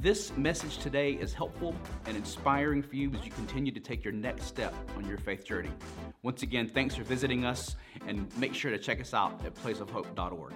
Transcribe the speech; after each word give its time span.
this 0.00 0.34
message 0.36 0.78
today 0.78 1.12
is 1.12 1.34
helpful 1.34 1.74
and 2.06 2.16
inspiring 2.16 2.82
for 2.82 2.96
you 2.96 3.12
as 3.12 3.24
you 3.24 3.30
continue 3.30 3.70
to 3.70 3.80
take 3.80 4.02
your 4.02 4.14
next 4.14 4.44
step 4.44 4.74
on 4.96 5.06
your 5.06 5.18
faith 5.18 5.44
journey. 5.44 5.70
Once 6.22 6.42
again, 6.42 6.66
thanks 6.66 6.94
for 6.94 7.02
visiting 7.04 7.44
us 7.44 7.76
and 8.06 8.26
make 8.38 8.54
sure 8.54 8.70
to 8.70 8.78
check 8.78 9.00
us 9.00 9.12
out 9.12 9.44
at 9.44 9.54
placeofhope.org. 9.54 10.54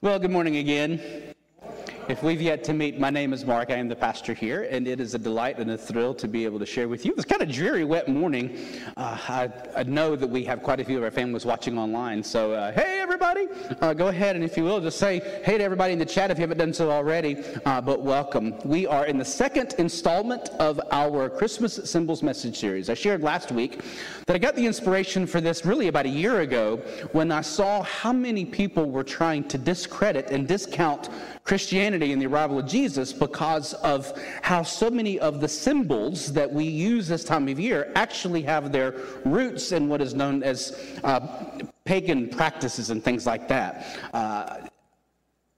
Well, 0.00 0.18
good 0.18 0.30
morning 0.30 0.56
again. 0.56 1.25
If 2.08 2.22
we've 2.22 2.40
yet 2.40 2.62
to 2.64 2.72
meet, 2.72 3.00
my 3.00 3.10
name 3.10 3.32
is 3.32 3.44
Mark. 3.44 3.72
I 3.72 3.74
am 3.74 3.88
the 3.88 3.96
pastor 3.96 4.32
here, 4.32 4.68
and 4.70 4.86
it 4.86 5.00
is 5.00 5.14
a 5.14 5.18
delight 5.18 5.58
and 5.58 5.72
a 5.72 5.76
thrill 5.76 6.14
to 6.14 6.28
be 6.28 6.44
able 6.44 6.60
to 6.60 6.66
share 6.66 6.86
with 6.86 7.04
you. 7.04 7.12
It's 7.16 7.24
kind 7.24 7.42
of 7.42 7.50
dreary, 7.50 7.82
wet 7.82 8.06
morning. 8.06 8.56
Uh, 8.96 9.18
I, 9.28 9.50
I, 9.76 9.82
know 9.82 10.14
that 10.14 10.28
we 10.28 10.44
have 10.44 10.62
quite 10.62 10.78
a 10.78 10.84
few 10.84 10.98
of 10.98 11.02
our 11.02 11.10
families 11.10 11.44
watching 11.44 11.76
online. 11.76 12.22
So, 12.22 12.52
uh, 12.52 12.70
hey, 12.70 13.00
everybody, 13.00 13.48
uh, 13.80 13.92
go 13.92 14.06
ahead 14.06 14.36
and 14.36 14.44
if 14.44 14.56
you 14.56 14.62
will, 14.62 14.80
just 14.80 15.00
say 15.00 15.40
hey 15.44 15.58
to 15.58 15.64
everybody 15.64 15.94
in 15.94 15.98
the 15.98 16.06
chat 16.06 16.30
if 16.30 16.38
you 16.38 16.42
haven't 16.42 16.58
done 16.58 16.72
so 16.72 16.92
already. 16.92 17.38
Uh, 17.64 17.80
but 17.80 18.02
welcome. 18.02 18.54
We 18.64 18.86
are 18.86 19.06
in 19.06 19.18
the 19.18 19.24
second 19.24 19.74
installment 19.78 20.48
of 20.60 20.80
our 20.92 21.28
Christmas 21.28 21.74
Symbols 21.90 22.22
message 22.22 22.56
series. 22.56 22.88
I 22.88 22.94
shared 22.94 23.24
last 23.24 23.50
week 23.50 23.82
that 24.26 24.36
I 24.36 24.38
got 24.38 24.54
the 24.54 24.64
inspiration 24.64 25.26
for 25.26 25.40
this 25.40 25.64
really 25.64 25.88
about 25.88 26.06
a 26.06 26.10
year 26.10 26.42
ago 26.42 26.76
when 27.10 27.32
I 27.32 27.40
saw 27.40 27.82
how 27.82 28.12
many 28.12 28.44
people 28.44 28.90
were 28.90 29.04
trying 29.04 29.42
to 29.48 29.58
discredit 29.58 30.30
and 30.30 30.46
discount 30.46 31.08
Christianity 31.42 31.95
and 32.02 32.20
the 32.20 32.26
arrival 32.26 32.58
of 32.58 32.66
Jesus 32.66 33.12
because 33.12 33.74
of 33.74 34.12
how 34.42 34.62
so 34.62 34.90
many 34.90 35.18
of 35.18 35.40
the 35.40 35.48
symbols 35.48 36.32
that 36.32 36.52
we 36.52 36.64
use 36.64 37.08
this 37.08 37.24
time 37.24 37.48
of 37.48 37.58
year 37.58 37.92
actually 37.94 38.42
have 38.42 38.72
their 38.72 38.94
roots 39.24 39.72
in 39.72 39.88
what 39.88 40.00
is 40.00 40.14
known 40.14 40.42
as 40.42 40.96
uh, 41.04 41.20
pagan 41.84 42.28
practices 42.28 42.90
and 42.90 43.02
things 43.02 43.26
like 43.26 43.48
that. 43.48 43.86
Uh, 44.12 44.66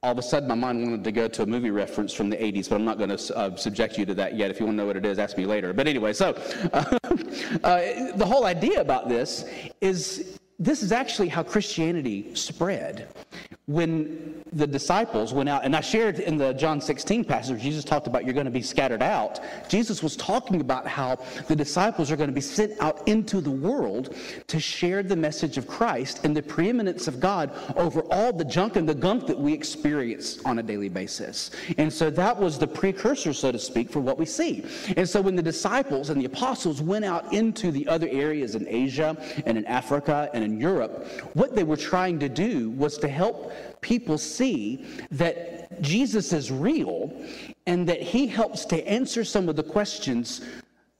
all 0.02 0.12
of 0.12 0.18
a 0.18 0.22
sudden, 0.22 0.48
my 0.48 0.54
mind 0.54 0.80
wanted 0.82 1.02
to 1.02 1.10
go 1.10 1.26
to 1.26 1.42
a 1.42 1.46
movie 1.46 1.70
reference 1.70 2.12
from 2.12 2.30
the 2.30 2.36
80s, 2.36 2.68
but 2.68 2.76
I'm 2.76 2.84
not 2.84 2.98
going 2.98 3.16
to 3.16 3.36
uh, 3.36 3.56
subject 3.56 3.98
you 3.98 4.06
to 4.06 4.14
that 4.14 4.36
yet. 4.36 4.48
If 4.48 4.60
you 4.60 4.66
want 4.66 4.76
to 4.76 4.82
know 4.82 4.86
what 4.86 4.96
it 4.96 5.04
is, 5.04 5.18
ask 5.18 5.36
me 5.36 5.44
later. 5.44 5.72
But 5.72 5.88
anyway, 5.88 6.12
so 6.12 6.30
uh, 6.72 8.12
the 8.14 8.24
whole 8.24 8.44
idea 8.44 8.80
about 8.80 9.08
this 9.08 9.44
is 9.80 10.38
this 10.60 10.82
is 10.82 10.92
actually 10.92 11.28
how 11.28 11.42
Christianity 11.42 12.34
spread 12.34 13.08
when 13.68 14.42
the 14.54 14.66
disciples 14.66 15.34
went 15.34 15.46
out, 15.46 15.62
and 15.62 15.76
I 15.76 15.82
shared 15.82 16.20
in 16.20 16.38
the 16.38 16.54
John 16.54 16.80
16 16.80 17.22
passage, 17.22 17.60
Jesus 17.60 17.84
talked 17.84 18.06
about 18.06 18.24
you're 18.24 18.32
going 18.32 18.46
to 18.46 18.50
be 18.50 18.62
scattered 18.62 19.02
out. 19.02 19.40
Jesus 19.68 20.02
was 20.02 20.16
talking 20.16 20.62
about 20.62 20.86
how 20.86 21.18
the 21.48 21.54
disciples 21.54 22.10
are 22.10 22.16
going 22.16 22.30
to 22.30 22.34
be 22.34 22.40
sent 22.40 22.72
out 22.80 23.06
into 23.06 23.42
the 23.42 23.50
world 23.50 24.16
to 24.46 24.58
share 24.58 25.02
the 25.02 25.14
message 25.14 25.58
of 25.58 25.66
Christ 25.66 26.24
and 26.24 26.34
the 26.34 26.42
preeminence 26.42 27.08
of 27.08 27.20
God 27.20 27.50
over 27.76 28.00
all 28.10 28.32
the 28.32 28.44
junk 28.44 28.76
and 28.76 28.88
the 28.88 28.94
gunk 28.94 29.26
that 29.26 29.38
we 29.38 29.52
experience 29.52 30.42
on 30.46 30.60
a 30.60 30.62
daily 30.62 30.88
basis. 30.88 31.50
And 31.76 31.92
so 31.92 32.08
that 32.08 32.38
was 32.38 32.58
the 32.58 32.66
precursor, 32.66 33.34
so 33.34 33.52
to 33.52 33.58
speak, 33.58 33.90
for 33.90 34.00
what 34.00 34.18
we 34.18 34.24
see. 34.24 34.64
And 34.96 35.06
so 35.06 35.20
when 35.20 35.36
the 35.36 35.42
disciples 35.42 36.08
and 36.08 36.18
the 36.18 36.24
apostles 36.24 36.80
went 36.80 37.04
out 37.04 37.34
into 37.34 37.70
the 37.70 37.86
other 37.86 38.08
areas 38.08 38.54
in 38.54 38.66
Asia 38.66 39.14
and 39.44 39.58
in 39.58 39.66
Africa 39.66 40.30
and 40.32 40.42
in 40.42 40.58
Europe, 40.58 41.06
what 41.34 41.54
they 41.54 41.64
were 41.64 41.76
trying 41.76 42.18
to 42.20 42.30
do 42.30 42.70
was 42.70 42.96
to 42.96 43.08
help 43.08 43.52
people 43.80 44.18
see 44.18 44.84
that 45.10 45.80
Jesus 45.82 46.32
is 46.32 46.50
real 46.50 47.12
and 47.66 47.88
that 47.88 48.02
he 48.02 48.26
helps 48.26 48.64
to 48.66 48.88
answer 48.88 49.24
some 49.24 49.48
of 49.48 49.56
the 49.56 49.62
questions 49.62 50.42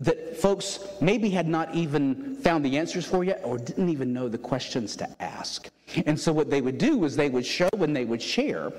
that 0.01 0.37
folks 0.37 0.79
maybe 1.01 1.29
had 1.29 1.49
not 1.49 1.75
even 1.75 2.37
found 2.37 2.65
the 2.65 2.79
answers 2.79 3.05
for 3.05 3.25
yet 3.25 3.41
or 3.43 3.59
didn't 3.59 3.89
even 3.89 4.13
know 4.13 4.29
the 4.29 4.39
questions 4.39 4.95
to 4.95 5.09
ask. 5.21 5.69
And 6.07 6.19
so, 6.19 6.33
what 6.33 6.51
they 6.51 6.61
would 6.61 6.79
do 6.79 7.05
is 7.05 7.17
they 7.17 7.31
would 7.31 7.47
show 7.47 7.69
and 7.73 7.97
they 7.97 8.05
would 8.05 8.23
share 8.23 8.73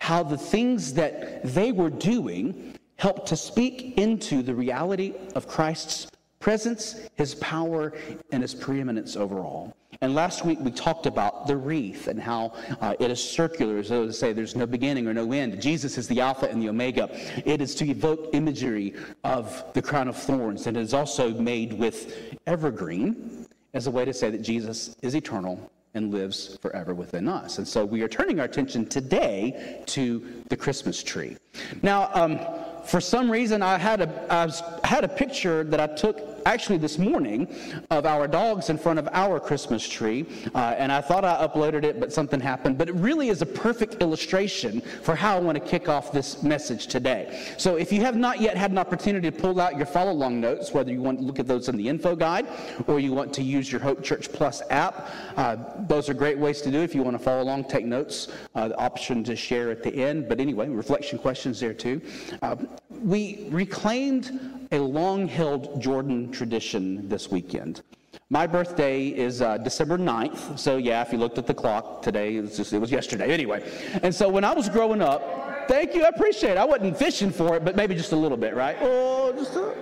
how 0.00 0.22
the 0.22 0.36
things 0.36 0.92
that 0.94 1.42
they 1.54 1.72
were 1.72 1.90
doing 1.90 2.74
helped 2.96 3.26
to 3.28 3.36
speak 3.36 3.96
into 3.98 4.42
the 4.42 4.54
reality 4.54 5.14
of 5.34 5.46
Christ's 5.46 6.08
presence, 6.40 7.08
his 7.14 7.34
power, 7.36 7.92
and 8.30 8.42
his 8.42 8.54
preeminence 8.54 9.16
overall. 9.16 9.74
And 10.00 10.14
last 10.14 10.44
week 10.44 10.58
we 10.60 10.70
talked 10.70 11.06
about 11.06 11.46
the 11.46 11.56
wreath 11.56 12.08
and 12.08 12.20
how 12.20 12.52
uh, 12.80 12.94
it 13.00 13.10
is 13.10 13.22
circular, 13.22 13.78
as 13.78 13.88
though 13.88 14.06
to 14.06 14.12
say 14.12 14.32
there's 14.32 14.56
no 14.56 14.66
beginning 14.66 15.06
or 15.06 15.14
no 15.14 15.32
end. 15.32 15.60
Jesus 15.60 15.96
is 15.98 16.06
the 16.08 16.20
Alpha 16.20 16.46
and 16.46 16.60
the 16.60 16.68
Omega. 16.68 17.08
It 17.44 17.60
is 17.60 17.74
to 17.76 17.88
evoke 17.88 18.30
imagery 18.32 18.94
of 19.24 19.64
the 19.72 19.82
crown 19.82 20.08
of 20.08 20.16
thorns, 20.16 20.66
and 20.66 20.76
it 20.76 20.80
is 20.80 20.94
also 20.94 21.30
made 21.30 21.72
with 21.72 22.36
evergreen 22.46 23.46
as 23.74 23.86
a 23.86 23.90
way 23.90 24.04
to 24.04 24.12
say 24.12 24.30
that 24.30 24.42
Jesus 24.42 24.96
is 25.02 25.14
eternal 25.14 25.70
and 25.94 26.12
lives 26.12 26.58
forever 26.60 26.94
within 26.94 27.26
us. 27.26 27.56
And 27.56 27.66
so 27.66 27.84
we 27.84 28.02
are 28.02 28.08
turning 28.08 28.38
our 28.38 28.44
attention 28.44 28.86
today 28.86 29.82
to 29.86 30.42
the 30.50 30.56
Christmas 30.56 31.02
tree. 31.02 31.38
Now, 31.82 32.10
um, 32.12 32.38
for 32.84 33.00
some 33.00 33.30
reason, 33.30 33.62
I 33.62 33.78
had 33.78 34.02
a, 34.02 34.26
I 34.30 34.86
had 34.86 35.04
a 35.04 35.08
picture 35.08 35.64
that 35.64 35.80
I 35.80 35.86
took 35.86 36.35
actually 36.46 36.78
this 36.78 36.96
morning 36.96 37.52
of 37.90 38.06
our 38.06 38.28
dogs 38.28 38.70
in 38.70 38.78
front 38.78 39.00
of 39.00 39.08
our 39.12 39.40
Christmas 39.40 39.86
tree. 39.86 40.24
Uh, 40.54 40.76
and 40.78 40.92
I 40.92 41.00
thought 41.00 41.24
I 41.24 41.44
uploaded 41.44 41.82
it, 41.82 41.98
but 41.98 42.12
something 42.12 42.38
happened. 42.38 42.78
But 42.78 42.88
it 42.88 42.94
really 42.94 43.28
is 43.30 43.42
a 43.42 43.46
perfect 43.46 44.00
illustration 44.00 44.80
for 44.80 45.16
how 45.16 45.36
I 45.36 45.40
want 45.40 45.58
to 45.58 45.64
kick 45.64 45.88
off 45.88 46.12
this 46.12 46.44
message 46.44 46.86
today. 46.86 47.54
So 47.58 47.74
if 47.74 47.92
you 47.92 48.00
have 48.02 48.16
not 48.16 48.40
yet 48.40 48.56
had 48.56 48.70
an 48.70 48.78
opportunity 48.78 49.28
to 49.28 49.36
pull 49.36 49.60
out 49.60 49.76
your 49.76 49.86
follow 49.86 50.12
along 50.12 50.40
notes, 50.40 50.72
whether 50.72 50.92
you 50.92 51.02
want 51.02 51.18
to 51.18 51.24
look 51.24 51.40
at 51.40 51.48
those 51.48 51.68
in 51.68 51.76
the 51.76 51.88
info 51.88 52.14
guide 52.14 52.46
or 52.86 53.00
you 53.00 53.12
want 53.12 53.34
to 53.34 53.42
use 53.42 53.70
your 53.72 53.80
Hope 53.80 54.04
Church 54.04 54.30
Plus 54.32 54.62
app, 54.70 55.10
uh, 55.36 55.56
those 55.88 56.08
are 56.08 56.14
great 56.14 56.38
ways 56.38 56.62
to 56.62 56.70
do. 56.70 56.80
If 56.80 56.94
you 56.94 57.02
want 57.02 57.18
to 57.18 57.22
follow 57.22 57.42
along, 57.42 57.64
take 57.64 57.84
notes, 57.84 58.28
uh, 58.54 58.68
the 58.68 58.76
option 58.76 59.24
to 59.24 59.34
share 59.34 59.70
at 59.70 59.82
the 59.82 59.92
end. 59.92 60.28
But 60.28 60.38
anyway, 60.38 60.68
reflection 60.68 61.18
questions 61.18 61.58
there 61.58 61.74
too. 61.74 62.00
Uh, 62.40 62.54
we 63.02 63.48
reclaimed 63.50 64.38
a 64.72 64.78
long 64.78 65.28
held 65.28 65.80
Jordan 65.80 66.32
tradition 66.36 67.08
this 67.08 67.30
weekend. 67.30 67.82
My 68.28 68.46
birthday 68.46 69.08
is 69.08 69.40
uh, 69.40 69.56
December 69.58 69.96
9th, 69.96 70.58
so 70.58 70.76
yeah, 70.76 71.00
if 71.00 71.12
you 71.12 71.18
looked 71.18 71.38
at 71.38 71.46
the 71.46 71.54
clock 71.54 72.02
today, 72.02 72.36
it 72.36 72.42
was, 72.42 72.56
just, 72.56 72.72
it 72.72 72.78
was 72.78 72.90
yesterday. 72.90 73.32
Anyway, 73.32 73.62
and 74.02 74.14
so 74.14 74.28
when 74.28 74.44
I 74.44 74.52
was 74.52 74.68
growing 74.68 75.00
up, 75.00 75.68
thank 75.68 75.94
you, 75.94 76.04
I 76.04 76.08
appreciate 76.08 76.52
it. 76.52 76.58
I 76.58 76.64
wasn't 76.64 76.98
fishing 76.98 77.30
for 77.30 77.56
it, 77.56 77.64
but 77.64 77.74
maybe 77.74 77.94
just 77.94 78.12
a 78.12 78.16
little 78.16 78.36
bit, 78.36 78.54
right? 78.54 78.76
Oh, 78.80 79.32
just 79.34 79.54
a, 79.54 79.74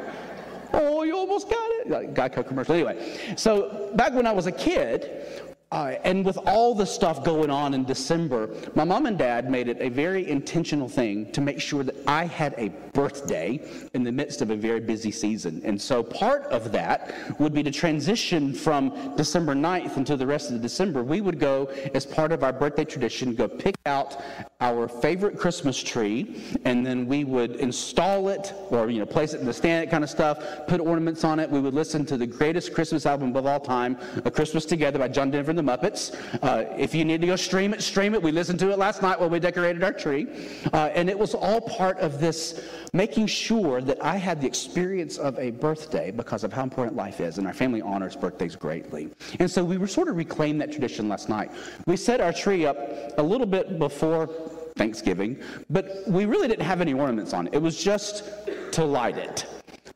oh, 0.75 1.03
you 1.03 1.17
almost 1.17 1.49
got 1.49 1.71
it. 1.81 1.91
Like 1.91 2.15
Geico 2.15 2.47
commercial. 2.47 2.75
Anyway, 2.75 3.19
so 3.37 3.91
back 3.97 4.13
when 4.13 4.27
I 4.27 4.33
was 4.33 4.47
a 4.47 4.53
kid, 4.53 5.54
uh, 5.75 5.99
and 6.05 6.25
with 6.25 6.39
all 6.47 6.73
the 6.73 6.87
stuff 6.87 7.25
going 7.25 7.51
on 7.51 7.75
in 7.75 7.85
December, 7.85 8.49
my 8.77 8.85
mom 8.85 9.07
and 9.07 9.19
dad 9.19 9.51
made 9.51 9.67
it 9.67 9.77
a 9.81 9.89
very 9.89 10.31
intentional 10.31 10.89
thing 10.89 11.31
to 11.33 11.41
make 11.41 11.61
sure 11.61 11.83
that 11.83 11.97
I 12.07 12.27
had 12.27 12.55
a 12.59 12.69
birthday 12.93 13.61
in 13.93 14.05
the 14.05 14.13
midst 14.13 14.41
of 14.41 14.51
a 14.51 14.57
very 14.57 14.79
busy 14.79 15.11
season. 15.11 15.61
And 15.65 15.81
so 15.81 16.01
part 16.01 16.45
of 16.45 16.71
that 16.71 17.41
would 17.41 17.53
be 17.53 17.65
to 17.65 17.73
transition 17.73 18.55
from 18.55 19.17
December 19.17 19.53
9th 19.53 19.97
until 19.97 20.17
the 20.17 20.27
rest 20.27 20.53
of 20.53 20.63
December. 20.63 21.03
We 21.03 21.21
would 21.21 21.41
go, 21.41 21.67
as 21.93 22.07
part 22.07 22.31
of 22.31 22.45
our 22.45 22.53
birthday 22.53 22.85
tradition, 22.85 23.35
go 23.35 23.49
pick 23.49 23.75
out 23.85 24.23
our 24.61 24.87
favorite 24.87 25.37
Christmas 25.37 25.83
tree, 25.83 26.41
and 26.65 26.87
then 26.87 27.09
we 27.09 27.25
would 27.25 27.57
install 27.57 28.29
it 28.29 28.55
or, 28.71 28.91
you 28.91 29.01
know, 29.01 29.07
place 29.07 29.35
it 29.35 29.41
in 29.41 29.47
the 29.47 29.53
stand, 29.53 29.91
kind 29.91 30.05
of 30.05 30.09
stuff, 30.09 30.39
put 30.69 30.81
ornaments 30.81 31.25
on 31.25 31.41
it. 31.41 31.51
We 31.51 31.59
would 31.59 31.75
listen 31.75 32.07
to 32.07 32.17
the 32.17 32.27
greatest 32.27 32.73
Christmas 32.73 33.07
album 33.07 33.35
of 33.35 33.45
all 33.45 33.59
time, 33.59 33.99
A 34.25 34.31
Christmas 34.31 34.65
Together 34.65 35.01
by 35.01 35.09
John 35.09 35.33
Denver 35.33 35.64
Muppets. 35.65 36.15
Uh, 36.43 36.65
if 36.77 36.95
you 36.95 37.05
need 37.05 37.21
to 37.21 37.27
go 37.27 37.37
stream 37.37 37.75
it, 37.75 37.83
stream 37.83 38.15
it. 38.15 38.23
We 38.23 38.33
listened 38.33 38.59
to 38.61 38.71
it 38.71 38.79
last 38.79 39.03
night 39.03 39.19
while 39.19 39.31
we 39.31 39.41
decorated 39.41 39.83
our 39.83 39.93
tree. 39.93 40.27
Uh, 40.73 40.91
and 40.95 41.09
it 41.09 41.19
was 41.19 41.35
all 41.35 41.61
part 41.61 41.99
of 41.99 42.21
this 42.21 42.65
making 42.93 43.27
sure 43.27 43.81
that 43.81 44.03
I 44.05 44.17
had 44.17 44.41
the 44.41 44.47
experience 44.47 45.19
of 45.19 45.39
a 45.39 45.51
birthday 45.51 46.11
because 46.11 46.45
of 46.45 46.53
how 46.53 46.63
important 46.63 46.97
life 46.97 47.21
is. 47.21 47.39
And 47.39 47.47
our 47.47 47.55
family 47.55 47.83
honors 47.83 48.15
birthdays 48.15 48.57
greatly. 48.57 49.11
And 49.41 49.51
so 49.51 49.65
we 49.65 49.79
were 49.79 49.89
sort 49.89 50.09
of 50.09 50.17
reclaimed 50.17 50.61
that 50.61 50.71
tradition 50.71 51.09
last 51.09 51.29
night. 51.29 51.51
We 51.87 51.97
set 51.97 52.21
our 52.21 52.33
tree 52.33 52.67
up 52.67 52.77
a 53.19 53.23
little 53.23 53.47
bit 53.47 53.79
before 53.79 54.29
Thanksgiving, 54.77 55.41
but 55.71 56.03
we 56.07 56.27
really 56.27 56.49
didn't 56.49 56.67
have 56.67 56.81
any 56.81 56.95
ornaments 56.95 57.33
on 57.33 57.47
it. 57.47 57.55
It 57.55 57.63
was 57.63 57.83
just 57.83 58.25
to 58.73 58.85
light 58.85 59.17
it. 59.17 59.47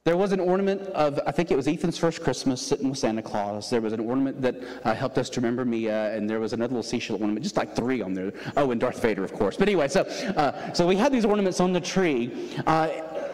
There 0.08 0.16
was 0.16 0.32
an 0.32 0.40
ornament 0.40 0.80
of, 0.94 1.20
I 1.26 1.32
think 1.32 1.50
it 1.50 1.56
was 1.56 1.68
Ethan's 1.68 1.98
first 1.98 2.22
Christmas 2.22 2.66
sitting 2.66 2.88
with 2.88 2.98
Santa 2.98 3.20
Claus. 3.20 3.68
There 3.68 3.82
was 3.82 3.92
an 3.92 4.00
ornament 4.00 4.40
that 4.40 4.56
uh, 4.82 4.94
helped 4.94 5.18
us 5.18 5.28
to 5.28 5.38
remember 5.38 5.66
Mia, 5.66 6.16
and 6.16 6.30
there 6.30 6.40
was 6.40 6.54
another 6.54 6.70
little 6.70 6.82
seashell 6.82 7.20
ornament, 7.20 7.42
just 7.42 7.58
like 7.58 7.76
three 7.76 8.00
on 8.00 8.14
there. 8.14 8.32
Oh, 8.56 8.70
and 8.70 8.80
Darth 8.80 9.02
Vader, 9.02 9.22
of 9.22 9.34
course. 9.34 9.58
But 9.58 9.68
anyway, 9.68 9.86
so, 9.86 10.04
uh, 10.34 10.72
so 10.72 10.86
we 10.86 10.96
had 10.96 11.12
these 11.12 11.26
ornaments 11.26 11.60
on 11.60 11.74
the 11.74 11.80
tree. 11.82 12.54
Uh, 12.66 12.88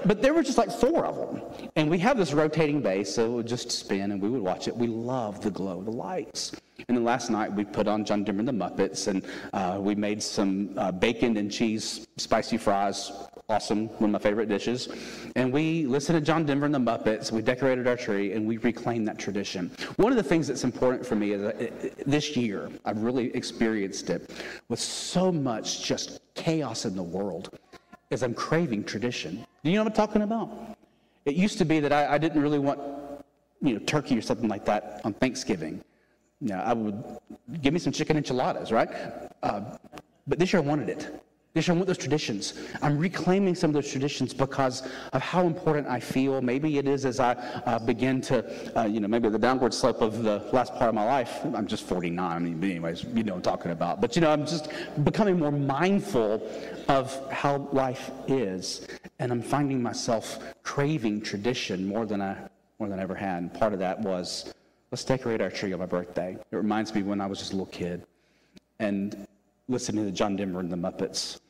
but 0.04 0.20
there 0.20 0.34
were 0.34 0.42
just 0.42 0.58
like 0.58 0.68
four 0.68 1.06
of 1.06 1.14
them. 1.14 1.42
And 1.76 1.88
we 1.88 1.98
have 2.00 2.16
this 2.16 2.32
rotating 2.32 2.80
base, 2.80 3.14
so 3.14 3.24
it 3.24 3.30
would 3.30 3.46
just 3.46 3.70
spin 3.70 4.10
and 4.10 4.20
we 4.20 4.28
would 4.28 4.42
watch 4.42 4.66
it. 4.66 4.76
We 4.76 4.88
love 4.88 5.40
the 5.42 5.52
glow 5.52 5.78
of 5.78 5.84
the 5.84 5.92
lights. 5.92 6.56
And 6.88 6.96
then 6.96 7.04
last 7.04 7.30
night 7.30 7.52
we 7.52 7.64
put 7.64 7.86
on 7.86 8.04
John 8.04 8.24
Denver 8.24 8.40
and 8.40 8.48
the 8.48 8.52
Muppets, 8.52 9.06
and 9.06 9.24
uh, 9.52 9.78
we 9.80 9.94
made 9.94 10.20
some 10.20 10.74
uh, 10.76 10.90
bacon 10.90 11.36
and 11.36 11.52
cheese 11.52 12.08
spicy 12.16 12.56
fries. 12.56 13.12
Awesome, 13.46 13.88
one 13.98 14.08
of 14.08 14.10
my 14.10 14.18
favorite 14.18 14.48
dishes. 14.48 14.88
And 15.36 15.52
we 15.52 15.86
listened 15.86 16.18
to 16.18 16.24
John 16.24 16.46
Denver 16.46 16.64
and 16.64 16.74
the 16.74 16.78
Muppets. 16.78 17.30
We 17.30 17.42
decorated 17.42 17.86
our 17.86 17.96
tree, 17.96 18.32
and 18.32 18.46
we 18.46 18.56
reclaimed 18.56 19.06
that 19.06 19.18
tradition. 19.18 19.70
One 19.96 20.10
of 20.10 20.16
the 20.16 20.22
things 20.22 20.46
that's 20.48 20.64
important 20.64 21.04
for 21.04 21.14
me 21.14 21.32
is 21.32 21.42
that 21.42 21.60
uh, 21.60 21.88
this 22.06 22.38
year 22.38 22.70
I've 22.86 23.02
really 23.02 23.34
experienced 23.36 24.08
it 24.08 24.30
with 24.70 24.80
so 24.80 25.30
much 25.30 25.84
just 25.84 26.20
chaos 26.34 26.86
in 26.86 26.96
the 26.96 27.02
world, 27.02 27.50
is 28.08 28.22
I'm 28.22 28.32
craving 28.32 28.84
tradition. 28.84 29.44
Do 29.62 29.70
you 29.70 29.76
know 29.76 29.84
what 29.84 29.92
I'm 29.92 29.96
talking 29.96 30.22
about? 30.22 30.50
It 31.26 31.34
used 31.34 31.58
to 31.58 31.66
be 31.66 31.80
that 31.80 31.92
I, 31.92 32.14
I 32.14 32.18
didn't 32.18 32.40
really 32.40 32.58
want, 32.58 32.80
you 33.60 33.74
know, 33.74 33.78
turkey 33.80 34.16
or 34.16 34.22
something 34.22 34.48
like 34.48 34.64
that 34.64 35.02
on 35.04 35.12
Thanksgiving. 35.12 35.84
Now, 36.40 36.62
I 36.62 36.72
would 36.72 37.02
give 37.60 37.74
me 37.74 37.78
some 37.78 37.92
chicken 37.92 38.16
enchiladas, 38.16 38.72
right? 38.72 38.88
Uh, 39.42 39.76
but 40.26 40.38
this 40.38 40.54
year 40.54 40.62
I 40.62 40.64
wanted 40.64 40.88
it. 40.88 41.23
I 41.56 41.60
want 41.70 41.86
those 41.86 41.98
traditions. 41.98 42.54
I'm 42.82 42.98
reclaiming 42.98 43.54
some 43.54 43.70
of 43.70 43.74
those 43.74 43.88
traditions 43.88 44.34
because 44.34 44.82
of 45.12 45.22
how 45.22 45.46
important 45.46 45.86
I 45.86 46.00
feel. 46.00 46.42
Maybe 46.42 46.78
it 46.78 46.88
is 46.88 47.04
as 47.04 47.20
I 47.20 47.34
uh, 47.34 47.78
begin 47.78 48.20
to, 48.22 48.76
uh, 48.76 48.86
you 48.86 48.98
know, 48.98 49.06
maybe 49.06 49.28
the 49.28 49.38
downward 49.38 49.72
slope 49.72 50.00
of 50.00 50.24
the 50.24 50.42
last 50.52 50.74
part 50.74 50.88
of 50.88 50.96
my 50.96 51.04
life. 51.04 51.44
I'm 51.54 51.68
just 51.68 51.84
49. 51.84 52.18
I 52.18 52.40
mean, 52.40 52.64
anyways, 52.64 53.04
you 53.04 53.22
know 53.22 53.34
I'm 53.34 53.40
talking 53.40 53.70
about. 53.70 54.00
But, 54.00 54.16
you 54.16 54.22
know, 54.22 54.32
I'm 54.32 54.44
just 54.44 54.68
becoming 55.04 55.38
more 55.38 55.52
mindful 55.52 56.42
of 56.88 57.30
how 57.30 57.68
life 57.72 58.10
is. 58.26 58.88
And 59.20 59.30
I'm 59.30 59.40
finding 59.40 59.80
myself 59.80 60.40
craving 60.64 61.20
tradition 61.20 61.86
more 61.86 62.04
than 62.04 62.20
I, 62.20 62.36
more 62.80 62.88
than 62.88 62.98
I 62.98 63.02
ever 63.04 63.14
had. 63.14 63.42
And 63.42 63.54
part 63.54 63.72
of 63.72 63.78
that 63.78 64.00
was 64.00 64.52
Let's 64.90 65.02
decorate 65.02 65.40
our 65.40 65.50
tree 65.50 65.72
on 65.72 65.80
my 65.80 65.86
birthday. 65.86 66.36
It 66.52 66.56
reminds 66.56 66.94
me 66.94 67.02
when 67.02 67.20
I 67.20 67.26
was 67.26 67.40
just 67.40 67.52
a 67.52 67.56
little 67.56 67.72
kid 67.72 68.06
and 68.78 69.26
listening 69.66 70.04
to 70.04 70.12
John 70.12 70.36
Denver 70.36 70.60
and 70.60 70.70
the 70.70 70.76
Muppets 70.76 71.40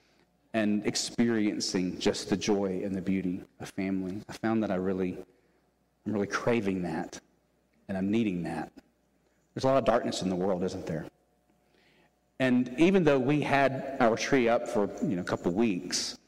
and 0.54 0.86
experiencing 0.86 1.98
just 1.98 2.30
the 2.30 2.36
joy 2.36 2.80
and 2.84 2.94
the 2.94 3.02
beauty 3.02 3.42
of 3.60 3.68
family. 3.70 4.20
I 4.28 4.32
found 4.32 4.62
that 4.62 4.70
I 4.70 4.76
really, 4.76 5.18
I'm 6.06 6.12
really 6.12 6.28
craving 6.28 6.82
that 6.82 7.20
and 7.88 7.98
I'm 7.98 8.10
needing 8.10 8.44
that. 8.44 8.72
There's 9.52 9.64
a 9.64 9.66
lot 9.66 9.76
of 9.76 9.84
darkness 9.84 10.22
in 10.22 10.30
the 10.30 10.36
world, 10.36 10.62
isn't 10.62 10.86
there? 10.86 11.06
And 12.38 12.72
even 12.78 13.04
though 13.04 13.18
we 13.18 13.40
had 13.40 13.96
our 14.00 14.16
tree 14.16 14.48
up 14.48 14.68
for 14.68 14.88
you 15.02 15.16
know, 15.16 15.22
a 15.22 15.24
couple 15.24 15.52
weeks 15.52 16.18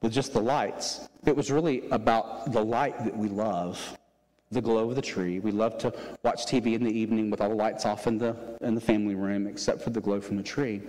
with 0.00 0.12
just 0.12 0.32
the 0.32 0.40
lights, 0.40 1.08
it 1.26 1.36
was 1.36 1.50
really 1.50 1.88
about 1.90 2.52
the 2.52 2.62
light 2.62 3.04
that 3.04 3.16
we 3.16 3.28
love 3.28 3.98
the 4.50 4.60
glow 4.60 4.90
of 4.90 4.96
the 4.96 5.02
tree. 5.02 5.40
We 5.40 5.50
love 5.50 5.78
to 5.78 5.92
watch 6.22 6.44
TV 6.44 6.74
in 6.74 6.84
the 6.84 6.90
evening 6.90 7.30
with 7.30 7.40
all 7.40 7.48
the 7.48 7.54
lights 7.54 7.86
off 7.86 8.06
in 8.06 8.18
the, 8.18 8.36
in 8.60 8.74
the 8.74 8.80
family 8.80 9.14
room, 9.14 9.46
except 9.46 9.80
for 9.80 9.90
the 9.90 10.00
glow 10.00 10.20
from 10.20 10.36
the 10.36 10.42
tree, 10.42 10.82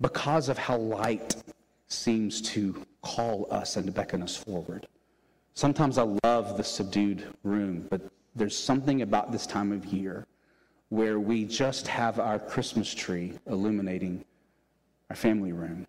because 0.00 0.50
of 0.50 0.58
how 0.58 0.76
light 0.76 1.36
seems 1.92 2.40
to 2.42 2.84
call 3.02 3.46
us 3.50 3.76
and 3.76 3.86
to 3.86 3.92
beckon 3.92 4.22
us 4.22 4.36
forward. 4.36 4.86
Sometimes 5.54 5.98
I 5.98 6.18
love 6.24 6.56
the 6.56 6.64
subdued 6.64 7.24
room, 7.42 7.86
but 7.90 8.00
there's 8.34 8.58
something 8.58 9.02
about 9.02 9.30
this 9.32 9.46
time 9.46 9.72
of 9.72 9.84
year 9.86 10.26
where 10.88 11.20
we 11.20 11.44
just 11.44 11.86
have 11.86 12.18
our 12.18 12.38
Christmas 12.38 12.92
tree 12.92 13.32
illuminating 13.46 14.24
our 15.10 15.16
family 15.16 15.52
room. 15.52 15.86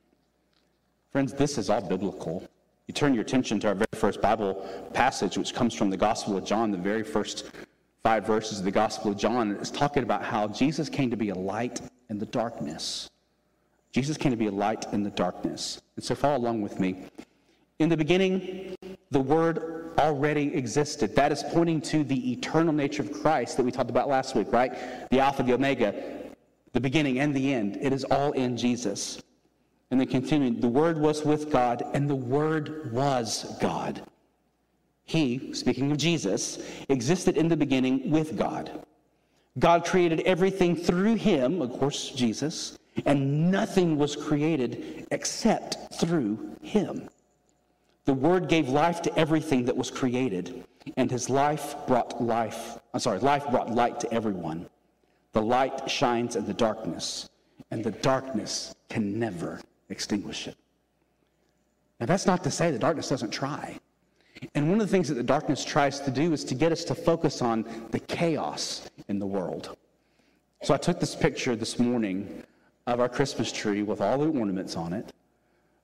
Friends, 1.11 1.33
this 1.33 1.57
is 1.57 1.69
all 1.69 1.81
biblical. 1.81 2.47
You 2.87 2.93
turn 2.93 3.13
your 3.13 3.23
attention 3.23 3.59
to 3.61 3.67
our 3.69 3.75
very 3.75 3.87
first 3.93 4.21
Bible 4.21 4.67
passage, 4.93 5.37
which 5.37 5.53
comes 5.53 5.73
from 5.73 5.89
the 5.89 5.97
Gospel 5.97 6.37
of 6.37 6.43
John, 6.43 6.71
the 6.71 6.77
very 6.77 7.03
first 7.03 7.51
five 8.03 8.25
verses 8.25 8.59
of 8.59 8.65
the 8.65 8.71
Gospel 8.71 9.11
of 9.11 9.17
John. 9.17 9.51
It's 9.51 9.71
talking 9.71 10.03
about 10.03 10.23
how 10.23 10.47
Jesus 10.47 10.89
came 10.89 11.09
to 11.09 11.17
be 11.17 11.29
a 11.29 11.35
light 11.35 11.79
in 12.09 12.19
the 12.19 12.25
darkness. 12.25 13.09
Jesus 13.93 14.17
came 14.17 14.31
to 14.31 14.37
be 14.37 14.47
a 14.47 14.51
light 14.51 14.91
in 14.91 15.03
the 15.03 15.11
darkness. 15.11 15.79
And 15.95 16.03
so 16.03 16.15
follow 16.15 16.37
along 16.37 16.61
with 16.61 16.79
me. 16.79 17.05
In 17.79 17.89
the 17.89 17.95
beginning, 17.95 18.75
the 19.11 19.21
Word 19.21 19.93
already 19.99 20.53
existed. 20.55 21.15
That 21.15 21.31
is 21.31 21.43
pointing 21.43 21.79
to 21.81 22.03
the 22.03 22.31
eternal 22.31 22.73
nature 22.73 23.03
of 23.03 23.13
Christ 23.13 23.55
that 23.57 23.63
we 23.63 23.71
talked 23.71 23.91
about 23.91 24.09
last 24.09 24.35
week, 24.35 24.51
right? 24.51 24.73
The 25.11 25.19
Alpha, 25.19 25.43
the 25.43 25.53
Omega, 25.53 25.93
the 26.71 26.81
beginning 26.81 27.19
and 27.19 27.35
the 27.35 27.53
end. 27.53 27.77
It 27.81 27.93
is 27.93 28.03
all 28.05 28.31
in 28.31 28.57
Jesus. 28.57 29.21
And 29.91 30.01
they 30.01 30.07
continued, 30.07 30.59
the 30.59 30.67
Word 30.67 30.97
was 30.97 31.23
with 31.23 31.51
God, 31.51 31.83
and 31.93 32.09
the 32.09 32.15
Word 32.15 32.91
was 32.91 33.55
God. 33.61 34.01
He, 35.03 35.53
speaking 35.53 35.91
of 35.91 35.97
Jesus, 35.97 36.67
existed 36.89 37.37
in 37.37 37.47
the 37.47 37.57
beginning 37.57 38.09
with 38.09 38.35
God. 38.35 38.85
God 39.59 39.85
created 39.85 40.21
everything 40.21 40.75
through 40.75 41.15
him, 41.15 41.61
of 41.61 41.73
course, 41.73 42.09
Jesus, 42.09 42.79
and 43.05 43.51
nothing 43.51 43.97
was 43.97 44.15
created 44.15 45.07
except 45.11 45.93
through 45.95 46.55
him. 46.61 47.09
The 48.05 48.13
Word 48.13 48.49
gave 48.49 48.69
life 48.69 49.01
to 49.03 49.17
everything 49.17 49.65
that 49.65 49.77
was 49.77 49.89
created, 49.89 50.65
and 50.97 51.09
his 51.09 51.29
life 51.29 51.75
brought 51.87 52.21
life. 52.21 52.77
I'm 52.93 52.99
sorry, 52.99 53.19
life 53.19 53.49
brought 53.49 53.71
light 53.71 53.99
to 54.01 54.13
everyone. 54.13 54.67
The 55.31 55.41
light 55.41 55.89
shines 55.89 56.35
in 56.35 56.45
the 56.45 56.53
darkness, 56.53 57.29
and 57.71 57.83
the 57.83 57.91
darkness 57.91 58.75
can 58.89 59.17
never 59.17 59.61
extinguish 59.89 60.47
it. 60.47 60.57
Now, 61.99 62.07
that's 62.07 62.25
not 62.25 62.43
to 62.43 62.51
say 62.51 62.71
the 62.71 62.79
darkness 62.79 63.09
doesn't 63.09 63.31
try. 63.31 63.79
And 64.55 64.69
one 64.69 64.81
of 64.81 64.87
the 64.87 64.91
things 64.91 65.07
that 65.07 65.15
the 65.15 65.23
darkness 65.23 65.63
tries 65.63 66.01
to 66.01 66.11
do 66.11 66.33
is 66.33 66.43
to 66.45 66.55
get 66.55 66.71
us 66.71 66.83
to 66.85 66.95
focus 66.95 67.41
on 67.41 67.65
the 67.91 67.99
chaos 67.99 68.89
in 69.07 69.19
the 69.19 69.25
world. 69.25 69.77
So 70.63 70.73
I 70.73 70.77
took 70.77 70.99
this 70.99 71.15
picture 71.15 71.55
this 71.55 71.79
morning 71.79 72.43
of 72.87 72.99
our 72.99 73.09
Christmas 73.09 73.51
tree 73.51 73.83
with 73.83 74.01
all 74.01 74.17
the 74.17 74.27
ornaments 74.27 74.75
on 74.75 74.93
it, 74.93 75.13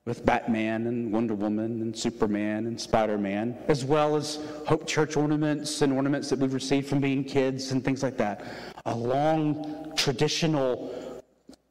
with 0.04 0.24
Batman 0.24 0.86
and 0.86 1.12
Wonder 1.12 1.34
Woman 1.34 1.82
and 1.82 1.96
Superman 1.96 2.66
and 2.66 2.80
Spider 2.80 3.18
Man, 3.18 3.56
as 3.68 3.84
well 3.84 4.16
as 4.16 4.38
Hope 4.66 4.86
Church 4.86 5.16
ornaments 5.16 5.82
and 5.82 5.92
ornaments 5.92 6.28
that 6.30 6.38
we've 6.38 6.54
received 6.54 6.88
from 6.88 7.00
being 7.00 7.24
kids 7.24 7.72
and 7.72 7.84
things 7.84 8.02
like 8.02 8.16
that. 8.16 8.44
A 8.86 8.94
long 8.94 9.92
traditional 9.96 11.22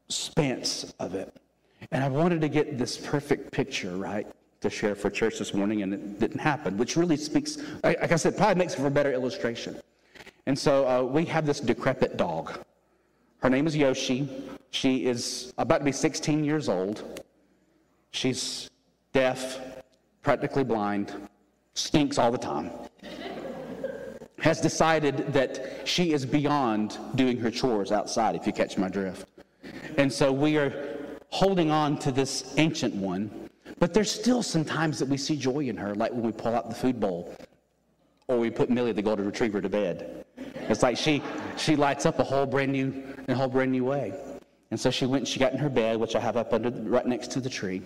stance 0.07 0.93
of 0.99 1.15
it. 1.15 1.33
And 1.91 2.03
I 2.03 2.09
wanted 2.09 2.41
to 2.41 2.49
get 2.49 2.77
this 2.77 2.97
perfect 2.97 3.51
picture, 3.51 3.97
right, 3.97 4.27
to 4.61 4.69
share 4.69 4.95
for 4.95 5.09
church 5.09 5.39
this 5.39 5.53
morning, 5.53 5.83
and 5.83 5.93
it 5.93 6.19
didn't 6.19 6.39
happen, 6.39 6.77
which 6.77 6.97
really 6.97 7.17
speaks, 7.17 7.57
like 7.83 8.11
I 8.11 8.15
said, 8.15 8.35
probably 8.35 8.55
makes 8.55 8.75
for 8.75 8.87
a 8.87 8.91
better 8.91 9.13
illustration. 9.13 9.79
And 10.45 10.57
so 10.57 10.87
uh, 10.87 11.03
we 11.03 11.25
have 11.25 11.45
this 11.45 11.59
decrepit 11.59 12.17
dog. 12.17 12.59
Her 13.39 13.49
name 13.49 13.67
is 13.67 13.75
Yoshi. 13.75 14.27
She 14.71 15.05
is 15.05 15.53
about 15.57 15.79
to 15.79 15.83
be 15.83 15.91
16 15.91 16.43
years 16.43 16.69
old. 16.69 17.23
She's 18.11 18.69
deaf, 19.13 19.59
practically 20.21 20.63
blind, 20.63 21.13
stinks 21.73 22.17
all 22.17 22.31
the 22.31 22.37
time. 22.37 22.71
Has 24.39 24.61
decided 24.61 25.33
that 25.33 25.87
she 25.87 26.13
is 26.13 26.25
beyond 26.25 26.97
doing 27.15 27.37
her 27.37 27.51
chores 27.51 27.91
outside, 27.91 28.35
if 28.35 28.47
you 28.47 28.53
catch 28.53 28.77
my 28.77 28.87
drift. 28.87 29.25
And 29.97 30.11
so 30.11 30.31
we 30.31 30.57
are 30.57 30.97
holding 31.29 31.71
on 31.71 31.97
to 31.99 32.11
this 32.11 32.53
ancient 32.57 32.95
one, 32.95 33.49
but 33.79 33.93
there's 33.93 34.11
still 34.11 34.41
some 34.41 34.63
times 34.63 34.97
that 34.99 35.07
we 35.07 35.17
see 35.17 35.35
joy 35.35 35.59
in 35.59 35.77
her, 35.77 35.93
like 35.95 36.11
when 36.11 36.23
we 36.23 36.31
pull 36.31 36.55
out 36.55 36.69
the 36.69 36.75
food 36.75 36.99
bowl 36.99 37.35
or 38.29 38.37
we 38.37 38.49
put 38.49 38.69
Millie, 38.69 38.91
the 38.91 39.01
golden 39.01 39.25
retriever, 39.25 39.59
to 39.59 39.67
bed. 39.67 40.23
It's 40.69 40.83
like 40.83 40.97
she, 40.97 41.21
she 41.57 41.75
lights 41.75 42.05
up 42.05 42.19
a 42.19 42.23
whole 42.23 42.45
brand 42.45 42.71
new, 42.71 43.03
a 43.27 43.33
whole 43.33 43.47
brand 43.47 43.71
new 43.71 43.83
way. 43.83 44.13
And 44.71 44.79
so 44.79 44.91
she 44.91 45.05
went 45.05 45.21
and 45.21 45.27
she 45.27 45.39
got 45.39 45.53
in 45.53 45.59
her 45.59 45.69
bed, 45.69 45.97
which 45.97 46.15
I 46.15 46.19
have 46.19 46.37
up 46.37 46.53
under, 46.53 46.69
right 46.69 47.05
next 47.05 47.31
to 47.31 47.39
the 47.39 47.49
tree. 47.49 47.81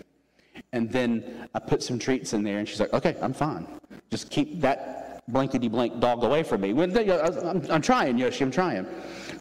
And 0.72 0.90
then 0.90 1.48
I 1.54 1.58
put 1.58 1.82
some 1.82 1.98
treats 1.98 2.32
in 2.32 2.42
there, 2.42 2.58
and 2.58 2.68
she's 2.68 2.80
like, 2.80 2.92
okay, 2.92 3.16
I'm 3.20 3.32
fine. 3.32 3.66
Just 4.10 4.30
keep 4.30 4.60
that 4.60 5.22
blankety 5.28 5.68
blank 5.68 6.00
dog 6.00 6.22
away 6.22 6.42
from 6.42 6.60
me. 6.60 6.70
I'm, 6.70 7.70
I'm 7.70 7.82
trying, 7.82 8.18
Yoshi, 8.18 8.44
I'm 8.44 8.50
trying. 8.50 8.86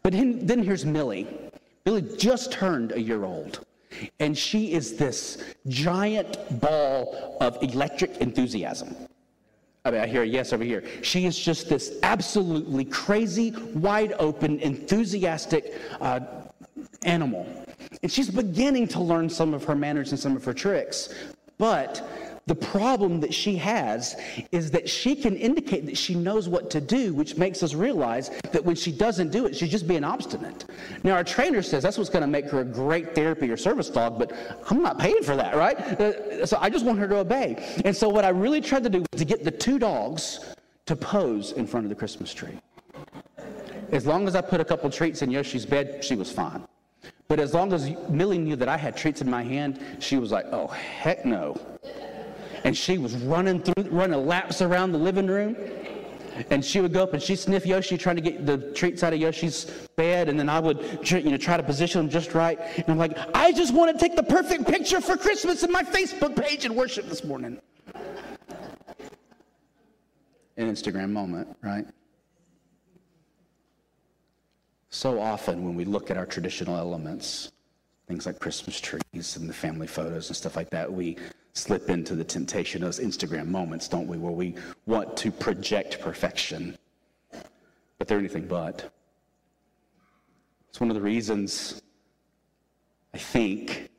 But 0.01 0.13
then, 0.13 0.45
then 0.45 0.63
here's 0.63 0.85
Millie. 0.85 1.27
Millie 1.85 2.07
just 2.17 2.51
turned 2.51 2.93
a 2.93 3.01
year 3.01 3.25
old. 3.25 3.65
And 4.19 4.35
she 4.37 4.73
is 4.73 4.95
this 4.95 5.43
giant 5.67 6.37
ball 6.59 7.37
of 7.41 7.61
electric 7.61 8.17
enthusiasm. 8.17 8.95
I 9.85 9.91
mean, 9.91 10.01
I 10.01 10.07
hear 10.07 10.23
a 10.23 10.25
yes 10.25 10.53
over 10.53 10.63
here. 10.63 10.83
She 11.01 11.25
is 11.25 11.37
just 11.37 11.67
this 11.67 11.99
absolutely 12.03 12.85
crazy, 12.85 13.51
wide 13.75 14.13
open, 14.17 14.59
enthusiastic 14.61 15.75
uh, 15.99 16.21
animal. 17.05 17.47
And 18.01 18.11
she's 18.11 18.29
beginning 18.29 18.87
to 18.89 18.99
learn 18.99 19.29
some 19.29 19.53
of 19.53 19.63
her 19.65 19.75
manners 19.75 20.11
and 20.11 20.19
some 20.19 20.35
of 20.35 20.43
her 20.45 20.53
tricks. 20.53 21.13
But 21.57 22.07
the 22.45 22.55
problem 22.55 23.21
that 23.21 23.33
she 23.33 23.55
has 23.55 24.17
is 24.51 24.69
that 24.71 24.89
she 24.89 25.15
can 25.15 25.37
indicate 25.37 25.85
that 25.85 25.97
she 25.97 26.13
knows 26.13 26.49
what 26.49 26.69
to 26.71 26.81
do, 26.81 27.13
which 27.13 27.37
makes 27.37 27.63
us 27.63 27.73
realize 27.73 28.31
that 28.51 28.63
when 28.65 28.75
she 28.75 28.91
doesn't 28.91 29.31
do 29.31 29.45
it, 29.45 29.55
she's 29.55 29.71
just 29.71 29.87
being 29.87 30.03
obstinate. 30.03 30.65
Now, 31.03 31.13
our 31.13 31.23
trainer 31.23 31.61
says 31.61 31.83
that's 31.83 31.97
what's 31.97 32.09
going 32.09 32.21
to 32.21 32.27
make 32.27 32.49
her 32.49 32.59
a 32.59 32.65
great 32.65 33.15
therapy 33.15 33.49
or 33.49 33.55
service 33.55 33.89
dog, 33.89 34.19
but 34.19 34.33
I'm 34.69 34.81
not 34.81 34.99
paying 34.99 35.23
for 35.23 35.37
that, 35.37 35.55
right? 35.55 35.77
Uh, 35.77 36.45
so 36.45 36.57
I 36.59 36.69
just 36.69 36.85
want 36.85 36.99
her 36.99 37.07
to 37.07 37.19
obey. 37.19 37.81
And 37.85 37.95
so, 37.95 38.09
what 38.09 38.25
I 38.25 38.29
really 38.29 38.59
tried 38.59 38.83
to 38.83 38.89
do 38.89 38.99
was 38.99 39.19
to 39.19 39.25
get 39.25 39.45
the 39.45 39.51
two 39.51 39.79
dogs 39.79 40.53
to 40.85 40.97
pose 40.97 41.53
in 41.53 41.65
front 41.65 41.85
of 41.85 41.89
the 41.89 41.95
Christmas 41.95 42.33
tree. 42.33 42.59
As 43.93 44.05
long 44.05 44.27
as 44.27 44.35
I 44.35 44.41
put 44.41 44.59
a 44.59 44.65
couple 44.65 44.89
treats 44.89 45.21
in 45.21 45.31
Yoshi's 45.31 45.65
bed, 45.65 46.03
she 46.03 46.15
was 46.15 46.29
fine. 46.29 46.65
But 47.33 47.39
as 47.39 47.55
long 47.55 47.73
as 47.73 47.89
Millie 48.09 48.37
knew 48.37 48.55
that 48.57 48.69
I 48.69 48.77
had 48.77 48.95
treats 48.95 49.21
in 49.21 49.27
my 49.27 49.41
hand, 49.41 49.79
she 49.97 50.17
was 50.17 50.31
like, 50.31 50.45
oh, 50.51 50.67
heck 50.67 51.25
no 51.25 51.57
and 52.63 52.77
she 52.77 52.97
was 52.97 53.15
running 53.15 53.61
through, 53.61 53.89
running 53.89 54.25
laps 54.25 54.61
around 54.61 54.91
the 54.91 54.97
living 54.97 55.27
room. 55.27 55.55
And 56.51 56.63
she 56.63 56.79
would 56.79 56.93
go 56.93 57.03
up 57.03 57.13
and 57.13 57.21
she'd 57.21 57.37
sniff 57.37 57.65
Yoshi, 57.65 57.97
trying 57.97 58.15
to 58.15 58.21
get 58.21 58.45
the 58.45 58.71
treats 58.73 59.03
out 59.03 59.13
of 59.13 59.19
Yoshi's 59.19 59.65
bed. 59.95 60.29
And 60.29 60.39
then 60.39 60.47
I 60.47 60.59
would, 60.59 60.99
you 61.11 61.29
know, 61.29 61.37
try 61.37 61.57
to 61.57 61.63
position 61.63 62.01
them 62.01 62.09
just 62.09 62.33
right. 62.33 62.59
And 62.77 62.85
I'm 62.87 62.97
like, 62.97 63.17
I 63.35 63.51
just 63.51 63.73
want 63.73 63.91
to 63.91 63.97
take 63.99 64.15
the 64.15 64.23
perfect 64.23 64.65
picture 64.65 65.01
for 65.01 65.17
Christmas 65.17 65.63
in 65.63 65.71
my 65.71 65.83
Facebook 65.83 66.41
page 66.41 66.65
and 66.65 66.75
worship 66.75 67.07
this 67.07 67.23
morning. 67.23 67.59
An 70.57 70.71
Instagram 70.71 71.09
moment, 71.09 71.55
right? 71.61 71.85
So 74.93 75.19
often 75.19 75.63
when 75.63 75.73
we 75.73 75.85
look 75.85 76.11
at 76.11 76.17
our 76.17 76.25
traditional 76.27 76.77
elements, 76.77 77.51
things 78.07 78.27
like 78.27 78.39
Christmas 78.39 78.79
trees 78.79 79.37
and 79.37 79.49
the 79.49 79.53
family 79.53 79.87
photos 79.87 80.27
and 80.29 80.37
stuff 80.37 80.55
like 80.55 80.69
that, 80.69 80.93
we 80.93 81.17
slip 81.53 81.89
into 81.89 82.13
the 82.13 82.23
temptation 82.23 82.83
of 82.83 82.87
those 82.89 82.99
Instagram 82.99 83.47
moments, 83.47 83.87
don't 83.87 84.05
we, 84.05 84.19
where 84.19 84.31
we 84.31 84.53
want 84.85 85.17
to 85.17 85.31
project 85.31 85.99
perfection. 85.99 86.77
But 87.97 88.07
they're 88.07 88.19
anything 88.19 88.45
but. 88.45 88.93
It's 90.69 90.79
one 90.79 90.91
of 90.91 90.95
the 90.95 91.01
reasons 91.01 91.81
I 93.15 93.17
think 93.17 93.89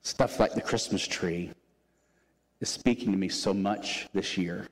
stuff 0.00 0.40
like 0.40 0.54
the 0.54 0.62
Christmas 0.62 1.06
tree 1.06 1.50
is 2.62 2.70
speaking 2.70 3.12
to 3.12 3.18
me 3.18 3.28
so 3.28 3.52
much 3.52 4.08
this 4.14 4.38
year. 4.38 4.68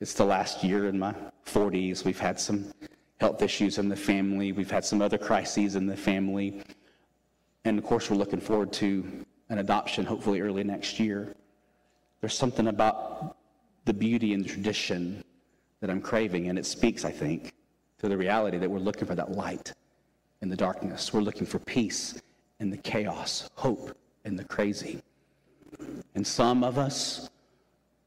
It's 0.00 0.14
the 0.14 0.24
last 0.24 0.64
year 0.64 0.88
in 0.88 0.98
my 0.98 1.14
40s. 1.44 2.06
We've 2.06 2.18
had 2.18 2.40
some 2.40 2.72
health 3.20 3.42
issues 3.42 3.78
in 3.78 3.88
the 3.88 3.96
family, 3.96 4.52
we've 4.52 4.70
had 4.70 4.84
some 4.84 5.02
other 5.02 5.18
crises 5.18 5.76
in 5.76 5.86
the 5.86 5.96
family. 5.96 6.62
And 7.64 7.78
of 7.78 7.84
course, 7.84 8.10
we're 8.10 8.16
looking 8.16 8.40
forward 8.40 8.72
to 8.74 9.24
an 9.50 9.58
adoption 9.58 10.06
hopefully 10.06 10.40
early 10.40 10.64
next 10.64 10.98
year. 10.98 11.36
There's 12.20 12.34
something 12.34 12.68
about 12.68 13.36
the 13.84 13.92
beauty 13.92 14.32
and 14.32 14.42
the 14.42 14.48
tradition 14.48 15.22
that 15.80 15.90
I'm 15.90 16.00
craving, 16.00 16.48
and 16.48 16.58
it 16.58 16.64
speaks, 16.64 17.04
I 17.04 17.10
think, 17.10 17.52
to 17.98 18.08
the 18.08 18.16
reality 18.16 18.56
that 18.56 18.70
we're 18.70 18.78
looking 18.78 19.06
for 19.06 19.14
that 19.14 19.32
light 19.32 19.74
in 20.40 20.48
the 20.48 20.56
darkness. 20.56 21.12
We're 21.12 21.20
looking 21.20 21.46
for 21.46 21.58
peace 21.58 22.20
in 22.58 22.70
the 22.70 22.76
chaos, 22.78 23.50
hope 23.54 23.96
in 24.24 24.36
the 24.36 24.44
crazy. 24.44 25.02
And 26.14 26.26
some 26.26 26.64
of 26.64 26.78
us 26.78 27.28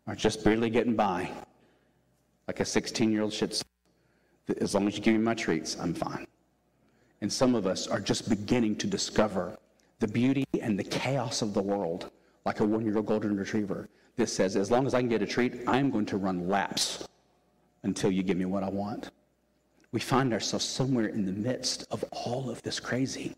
are 0.07 0.15
just 0.15 0.43
barely 0.43 0.69
getting 0.69 0.95
by, 0.95 1.29
like 2.47 2.59
a 2.59 2.65
16 2.65 3.11
year 3.11 3.21
old 3.21 3.33
Shih 3.33 3.47
Tzu. 3.47 3.63
As 4.59 4.73
long 4.73 4.87
as 4.87 4.97
you 4.97 5.03
give 5.03 5.13
me 5.13 5.19
my 5.19 5.33
treats, 5.33 5.77
I'm 5.79 5.93
fine. 5.93 6.27
And 7.21 7.31
some 7.31 7.55
of 7.55 7.65
us 7.65 7.87
are 7.87 7.99
just 7.99 8.29
beginning 8.29 8.75
to 8.77 8.87
discover 8.87 9.57
the 9.99 10.07
beauty 10.07 10.45
and 10.61 10.77
the 10.77 10.83
chaos 10.83 11.41
of 11.41 11.53
the 11.53 11.61
world, 11.61 12.11
like 12.45 12.59
a 12.59 12.65
one 12.65 12.83
year 12.83 12.97
old 12.97 13.05
golden 13.05 13.37
retriever 13.37 13.87
that 14.17 14.27
says, 14.27 14.55
as 14.55 14.69
long 14.69 14.85
as 14.85 14.93
I 14.93 14.99
can 14.99 15.09
get 15.09 15.21
a 15.21 15.25
treat, 15.25 15.63
I'm 15.67 15.89
going 15.89 16.05
to 16.07 16.17
run 16.17 16.47
laps 16.49 17.07
until 17.83 18.11
you 18.11 18.23
give 18.23 18.37
me 18.37 18.45
what 18.45 18.63
I 18.63 18.69
want. 18.69 19.11
We 19.91 19.99
find 19.99 20.33
ourselves 20.33 20.65
somewhere 20.65 21.07
in 21.07 21.25
the 21.25 21.31
midst 21.31 21.85
of 21.91 22.03
all 22.11 22.49
of 22.49 22.61
this 22.63 22.79
crazy. 22.79 23.35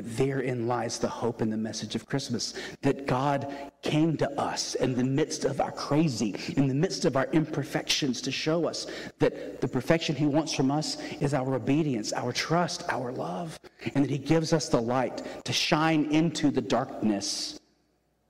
But 0.00 0.16
therein 0.16 0.66
lies 0.66 0.98
the 0.98 1.08
hope 1.08 1.42
and 1.42 1.52
the 1.52 1.58
message 1.58 1.94
of 1.94 2.06
Christmas 2.06 2.54
that 2.80 3.06
God 3.06 3.54
came 3.82 4.16
to 4.16 4.40
us 4.40 4.74
in 4.76 4.94
the 4.94 5.04
midst 5.04 5.44
of 5.44 5.60
our 5.60 5.72
crazy, 5.72 6.34
in 6.56 6.68
the 6.68 6.74
midst 6.74 7.04
of 7.04 7.18
our 7.18 7.28
imperfections, 7.32 8.22
to 8.22 8.32
show 8.32 8.66
us 8.66 8.86
that 9.18 9.60
the 9.60 9.68
perfection 9.68 10.16
He 10.16 10.24
wants 10.24 10.54
from 10.54 10.70
us 10.70 10.96
is 11.20 11.34
our 11.34 11.54
obedience, 11.54 12.14
our 12.14 12.32
trust, 12.32 12.82
our 12.88 13.12
love, 13.12 13.60
and 13.94 14.02
that 14.02 14.10
He 14.10 14.16
gives 14.16 14.54
us 14.54 14.70
the 14.70 14.80
light 14.80 15.22
to 15.44 15.52
shine 15.52 16.06
into 16.10 16.50
the 16.50 16.62
darkness 16.62 17.60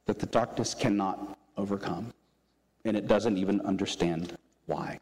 that 0.07 0.19
the 0.19 0.27
darkness 0.27 0.75
cannot 0.75 1.39
overcome. 1.57 2.12
And 2.85 2.97
it 2.97 3.07
doesn't 3.07 3.39
even 3.39 3.61
understand 3.61 4.37
why. 4.67 4.99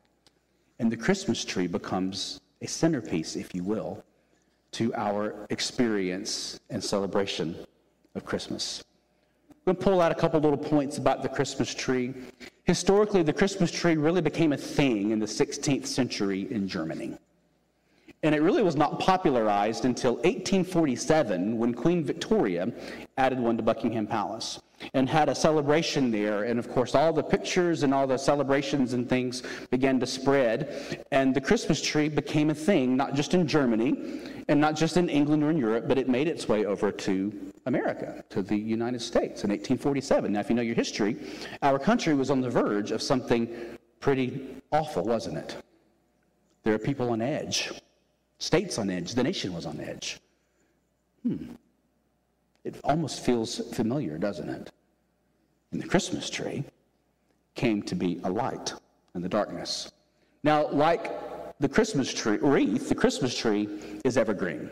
And 0.78 0.92
the 0.92 0.98
Christmas 0.98 1.46
tree 1.46 1.66
becomes 1.66 2.42
a 2.60 2.68
centerpiece, 2.68 3.36
if 3.36 3.54
you 3.54 3.64
will, 3.64 4.04
to 4.72 4.94
our 4.94 5.46
experience 5.50 6.60
and 6.70 6.82
celebration 6.82 7.56
of 8.14 8.24
Christmas. 8.24 8.84
I'm 9.50 9.74
going 9.74 9.76
to 9.76 9.82
pull 9.82 10.00
out 10.00 10.12
a 10.12 10.14
couple 10.14 10.40
little 10.40 10.58
points 10.58 10.98
about 10.98 11.22
the 11.22 11.28
Christmas 11.28 11.74
tree. 11.74 12.14
Historically, 12.64 13.22
the 13.22 13.32
Christmas 13.32 13.70
tree 13.70 13.96
really 13.96 14.20
became 14.20 14.52
a 14.52 14.56
thing 14.56 15.10
in 15.10 15.18
the 15.18 15.26
16th 15.26 15.86
century 15.86 16.50
in 16.50 16.68
Germany. 16.68 17.16
And 18.22 18.34
it 18.34 18.42
really 18.42 18.62
was 18.62 18.76
not 18.76 18.98
popularized 18.98 19.84
until 19.84 20.14
1847 20.14 21.56
when 21.56 21.72
Queen 21.72 22.04
Victoria 22.04 22.72
added 23.16 23.38
one 23.38 23.56
to 23.56 23.62
Buckingham 23.62 24.06
Palace 24.06 24.60
and 24.94 25.08
had 25.08 25.28
a 25.28 25.34
celebration 25.34 26.10
there. 26.10 26.44
And 26.44 26.58
of 26.58 26.70
course, 26.70 26.94
all 26.94 27.12
the 27.12 27.22
pictures 27.22 27.82
and 27.82 27.92
all 27.92 28.06
the 28.06 28.16
celebrations 28.16 28.92
and 28.92 29.08
things 29.08 29.42
began 29.70 29.98
to 30.00 30.06
spread. 30.06 31.04
And 31.10 31.34
the 31.34 31.40
Christmas 31.40 31.82
tree 31.82 32.08
became 32.08 32.50
a 32.50 32.54
thing, 32.54 32.96
not 32.96 33.14
just 33.14 33.34
in 33.34 33.46
Germany 33.46 34.22
and 34.48 34.60
not 34.60 34.74
just 34.74 34.96
in 34.96 35.08
England 35.08 35.44
or 35.44 35.50
in 35.50 35.58
Europe, 35.58 35.86
but 35.86 35.98
it 35.98 36.08
made 36.08 36.26
its 36.26 36.48
way 36.48 36.64
over 36.64 36.90
to 36.90 37.32
America, 37.66 38.24
to 38.30 38.42
the 38.42 38.56
United 38.56 39.00
States 39.00 39.44
in 39.44 39.50
1847. 39.50 40.32
Now, 40.32 40.40
if 40.40 40.48
you 40.48 40.56
know 40.56 40.62
your 40.62 40.74
history, 40.74 41.16
our 41.62 41.78
country 41.78 42.14
was 42.14 42.30
on 42.30 42.40
the 42.40 42.48
verge 42.48 42.90
of 42.90 43.02
something 43.02 43.54
pretty 44.00 44.56
awful, 44.72 45.04
wasn't 45.04 45.36
it? 45.36 45.56
There 46.62 46.74
are 46.74 46.78
people 46.78 47.10
on 47.10 47.20
edge, 47.20 47.72
states 48.38 48.78
on 48.78 48.88
edge, 48.88 49.14
the 49.14 49.22
nation 49.22 49.52
was 49.52 49.66
on 49.66 49.80
edge. 49.80 50.18
Hmm. 51.22 51.54
It 52.68 52.78
almost 52.84 53.20
feels 53.20 53.74
familiar, 53.74 54.18
doesn't 54.18 54.46
it? 54.46 54.70
And 55.72 55.80
the 55.80 55.88
Christmas 55.88 56.28
tree 56.28 56.64
came 57.54 57.82
to 57.84 57.94
be 57.94 58.20
a 58.24 58.30
light 58.30 58.74
in 59.14 59.22
the 59.22 59.28
darkness. 59.28 59.90
Now, 60.44 60.68
like 60.68 61.58
the 61.60 61.68
Christmas 61.70 62.12
tree 62.12 62.36
wreath, 62.36 62.90
the 62.90 62.94
Christmas 62.94 63.34
tree 63.34 63.70
is 64.04 64.18
evergreen 64.18 64.70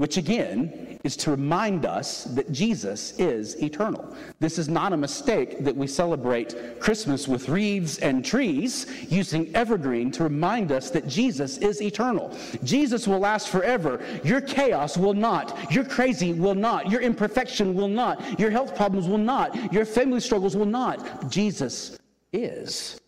which 0.00 0.16
again 0.16 0.98
is 1.04 1.14
to 1.14 1.30
remind 1.30 1.84
us 1.84 2.24
that 2.24 2.50
Jesus 2.50 3.12
is 3.18 3.62
eternal. 3.62 4.16
This 4.38 4.56
is 4.56 4.66
not 4.66 4.94
a 4.94 4.96
mistake 4.96 5.62
that 5.62 5.76
we 5.76 5.86
celebrate 5.86 6.80
Christmas 6.80 7.28
with 7.28 7.50
wreaths 7.50 7.98
and 7.98 8.24
trees 8.24 8.86
using 9.10 9.54
evergreen 9.54 10.10
to 10.12 10.22
remind 10.22 10.72
us 10.72 10.88
that 10.88 11.06
Jesus 11.06 11.58
is 11.58 11.82
eternal. 11.82 12.34
Jesus 12.64 13.06
will 13.06 13.18
last 13.18 13.50
forever. 13.50 14.00
Your 14.24 14.40
chaos 14.40 14.96
will 14.96 15.12
not. 15.12 15.70
Your 15.70 15.84
crazy 15.84 16.32
will 16.32 16.54
not. 16.54 16.90
Your 16.90 17.02
imperfection 17.02 17.74
will 17.74 17.88
not. 17.88 18.40
Your 18.40 18.50
health 18.50 18.74
problems 18.74 19.06
will 19.06 19.18
not. 19.18 19.70
Your 19.70 19.84
family 19.84 20.20
struggles 20.20 20.56
will 20.56 20.64
not. 20.64 21.30
Jesus 21.30 21.98
is. 22.32 22.98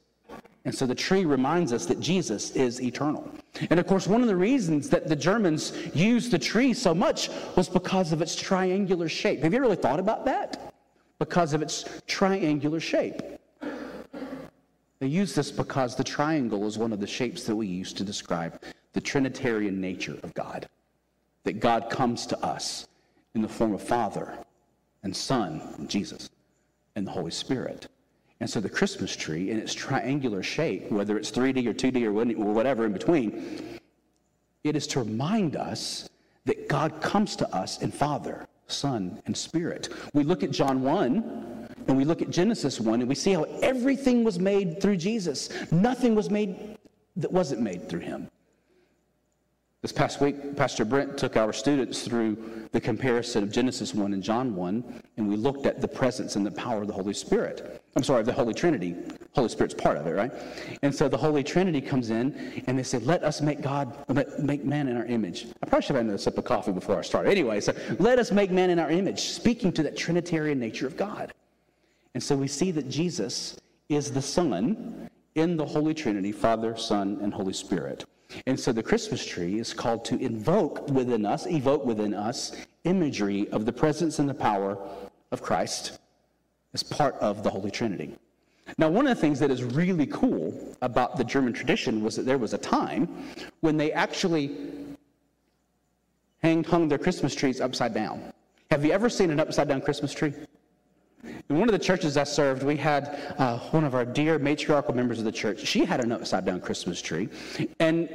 And 0.66 0.74
so 0.74 0.84
the 0.84 0.94
tree 0.94 1.24
reminds 1.24 1.72
us 1.72 1.86
that 1.86 2.00
Jesus 2.00 2.50
is 2.50 2.82
eternal. 2.82 3.32
And 3.70 3.78
of 3.78 3.86
course, 3.86 4.06
one 4.06 4.22
of 4.22 4.28
the 4.28 4.36
reasons 4.36 4.88
that 4.90 5.08
the 5.08 5.16
Germans 5.16 5.72
used 5.94 6.30
the 6.30 6.38
tree 6.38 6.72
so 6.72 6.94
much 6.94 7.28
was 7.56 7.68
because 7.68 8.12
of 8.12 8.22
its 8.22 8.34
triangular 8.34 9.08
shape. 9.08 9.42
Have 9.42 9.52
you 9.52 9.60
really 9.60 9.76
thought 9.76 10.00
about 10.00 10.24
that? 10.24 10.74
Because 11.18 11.52
of 11.52 11.62
its 11.62 11.84
triangular 12.06 12.80
shape. 12.80 13.20
They 15.00 15.06
use 15.08 15.34
this 15.34 15.50
because 15.50 15.96
the 15.96 16.04
triangle 16.04 16.66
is 16.66 16.78
one 16.78 16.92
of 16.92 17.00
the 17.00 17.06
shapes 17.06 17.44
that 17.44 17.56
we 17.56 17.66
use 17.66 17.92
to 17.94 18.04
describe 18.04 18.62
the 18.92 19.00
Trinitarian 19.00 19.80
nature 19.80 20.16
of 20.22 20.32
God. 20.34 20.68
That 21.44 21.60
God 21.60 21.90
comes 21.90 22.24
to 22.26 22.38
us 22.38 22.86
in 23.34 23.42
the 23.42 23.48
form 23.48 23.74
of 23.74 23.82
Father 23.82 24.38
and 25.02 25.14
Son 25.14 25.86
Jesus 25.88 26.30
and 26.94 27.06
the 27.06 27.10
Holy 27.10 27.30
Spirit. 27.32 27.88
And 28.42 28.50
so 28.50 28.58
the 28.58 28.68
Christmas 28.68 29.14
tree, 29.14 29.52
in 29.52 29.58
its 29.60 29.72
triangular 29.72 30.42
shape, 30.42 30.90
whether 30.90 31.16
it's 31.16 31.30
3D 31.30 31.64
or 31.64 31.72
2D 31.72 32.04
or 32.04 32.52
whatever 32.52 32.84
in 32.84 32.92
between, 32.92 33.78
it 34.64 34.74
is 34.74 34.88
to 34.88 34.98
remind 34.98 35.54
us 35.54 36.08
that 36.46 36.68
God 36.68 37.00
comes 37.00 37.36
to 37.36 37.48
us 37.54 37.80
in 37.82 37.92
Father, 37.92 38.44
Son, 38.66 39.22
and 39.26 39.36
Spirit. 39.36 39.90
We 40.12 40.24
look 40.24 40.42
at 40.42 40.50
John 40.50 40.82
1 40.82 41.68
and 41.86 41.96
we 41.96 42.04
look 42.04 42.20
at 42.20 42.30
Genesis 42.30 42.80
1 42.80 42.98
and 42.98 43.08
we 43.08 43.14
see 43.14 43.32
how 43.32 43.44
everything 43.62 44.24
was 44.24 44.40
made 44.40 44.82
through 44.82 44.96
Jesus. 44.96 45.48
Nothing 45.70 46.16
was 46.16 46.28
made 46.28 46.76
that 47.14 47.30
wasn't 47.30 47.60
made 47.60 47.88
through 47.88 48.00
him. 48.00 48.28
This 49.82 49.92
past 49.92 50.20
week, 50.20 50.56
Pastor 50.56 50.84
Brent 50.84 51.16
took 51.16 51.36
our 51.36 51.52
students 51.52 52.02
through 52.02 52.68
the 52.72 52.80
comparison 52.80 53.44
of 53.44 53.52
Genesis 53.52 53.94
1 53.94 54.12
and 54.12 54.22
John 54.22 54.56
1, 54.56 55.02
and 55.16 55.28
we 55.28 55.36
looked 55.36 55.66
at 55.66 55.80
the 55.80 55.86
presence 55.86 56.34
and 56.34 56.44
the 56.44 56.50
power 56.50 56.82
of 56.82 56.88
the 56.88 56.92
Holy 56.92 57.14
Spirit. 57.14 57.81
I'm 57.94 58.02
sorry, 58.02 58.20
of 58.20 58.26
the 58.26 58.32
Holy 58.32 58.54
Trinity. 58.54 58.96
Holy 59.34 59.48
Spirit's 59.48 59.74
part 59.74 59.98
of 59.98 60.06
it, 60.06 60.12
right? 60.12 60.32
And 60.82 60.94
so 60.94 61.08
the 61.08 61.16
Holy 61.16 61.42
Trinity 61.42 61.80
comes 61.80 62.10
in, 62.10 62.62
and 62.66 62.78
they 62.78 62.82
said, 62.82 63.04
Let 63.04 63.22
us 63.22 63.40
make 63.40 63.60
God, 63.60 63.94
make 64.38 64.64
man 64.64 64.88
in 64.88 64.96
our 64.96 65.04
image. 65.04 65.46
I 65.62 65.66
probably 65.66 65.86
should 65.86 65.96
have 65.96 66.06
had 66.06 66.14
a 66.14 66.18
sip 66.18 66.38
of 66.38 66.44
coffee 66.44 66.72
before 66.72 66.98
I 66.98 67.02
started. 67.02 67.30
Anyway, 67.30 67.60
so 67.60 67.74
let 67.98 68.18
us 68.18 68.32
make 68.32 68.50
man 68.50 68.70
in 68.70 68.78
our 68.78 68.90
image, 68.90 69.20
speaking 69.20 69.72
to 69.72 69.82
that 69.82 69.96
Trinitarian 69.96 70.58
nature 70.58 70.86
of 70.86 70.96
God. 70.96 71.32
And 72.14 72.22
so 72.22 72.36
we 72.36 72.48
see 72.48 72.70
that 72.72 72.88
Jesus 72.88 73.58
is 73.88 74.10
the 74.10 74.22
Son 74.22 75.10
in 75.34 75.56
the 75.56 75.64
Holy 75.64 75.94
Trinity, 75.94 76.32
Father, 76.32 76.76
Son, 76.76 77.18
and 77.22 77.32
Holy 77.32 77.54
Spirit. 77.54 78.04
And 78.46 78.58
so 78.58 78.72
the 78.72 78.82
Christmas 78.82 79.24
tree 79.24 79.58
is 79.58 79.74
called 79.74 80.04
to 80.06 80.16
invoke 80.18 80.88
within 80.88 81.26
us, 81.26 81.46
evoke 81.46 81.84
within 81.84 82.14
us, 82.14 82.52
imagery 82.84 83.48
of 83.50 83.66
the 83.66 83.72
presence 83.72 84.18
and 84.18 84.28
the 84.28 84.34
power 84.34 84.78
of 85.30 85.42
Christ 85.42 85.98
as 86.74 86.82
part 86.82 87.14
of 87.16 87.42
the 87.42 87.50
Holy 87.50 87.70
Trinity. 87.70 88.14
Now, 88.78 88.88
one 88.88 89.06
of 89.06 89.14
the 89.14 89.20
things 89.20 89.38
that 89.40 89.50
is 89.50 89.62
really 89.62 90.06
cool 90.06 90.76
about 90.80 91.16
the 91.16 91.24
German 91.24 91.52
tradition 91.52 92.02
was 92.02 92.16
that 92.16 92.22
there 92.22 92.38
was 92.38 92.54
a 92.54 92.58
time 92.58 93.08
when 93.60 93.76
they 93.76 93.92
actually 93.92 94.56
hanged, 96.42 96.66
hung 96.66 96.88
their 96.88 96.98
Christmas 96.98 97.34
trees 97.34 97.60
upside 97.60 97.92
down. 97.92 98.32
Have 98.70 98.84
you 98.84 98.92
ever 98.92 99.08
seen 99.08 99.30
an 99.30 99.40
upside 99.40 99.68
down 99.68 99.80
Christmas 99.80 100.12
tree? 100.12 100.32
In 101.50 101.58
one 101.58 101.68
of 101.68 101.72
the 101.72 101.78
churches 101.78 102.16
I 102.16 102.24
served, 102.24 102.62
we 102.62 102.76
had 102.76 103.34
uh, 103.38 103.58
one 103.58 103.84
of 103.84 103.94
our 103.94 104.04
dear 104.04 104.38
matriarchal 104.38 104.94
members 104.94 105.18
of 105.18 105.24
the 105.24 105.32
church. 105.32 105.64
She 105.64 105.84
had 105.84 106.02
an 106.02 106.10
upside 106.10 106.44
down 106.44 106.60
Christmas 106.60 107.00
tree. 107.00 107.28
And 107.78 108.08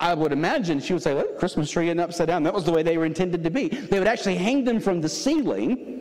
I 0.00 0.14
would 0.14 0.32
imagine 0.32 0.80
she 0.80 0.92
would 0.92 1.02
say, 1.02 1.14
well, 1.14 1.26
Christmas 1.38 1.70
tree 1.70 1.90
and 1.90 2.00
upside 2.00 2.28
down. 2.28 2.44
That 2.44 2.54
was 2.54 2.64
the 2.64 2.72
way 2.72 2.82
they 2.82 2.96
were 2.96 3.04
intended 3.04 3.42
to 3.44 3.50
be. 3.50 3.68
They 3.68 3.98
would 3.98 4.08
actually 4.08 4.36
hang 4.36 4.64
them 4.64 4.80
from 4.80 5.00
the 5.00 5.08
ceiling 5.08 5.95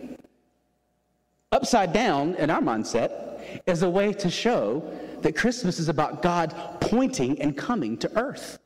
upside 1.52 1.94
down 1.94 2.36
in 2.36 2.50
our 2.50 2.62
mindset 2.62 3.62
is 3.66 3.84
a 3.84 3.90
way 3.90 4.14
to 4.14 4.30
show 4.30 4.84
that 5.22 5.36
Christmas 5.36 5.80
is 5.80 5.90
about 5.90 6.22
God 6.22 6.54
pointing 6.82 7.42
and 7.42 7.58
coming 7.58 7.98
to 7.98 8.12
earth. 8.18 8.60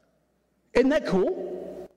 Isn't 0.74 0.90
that 0.90 1.06
cool? 1.06 1.90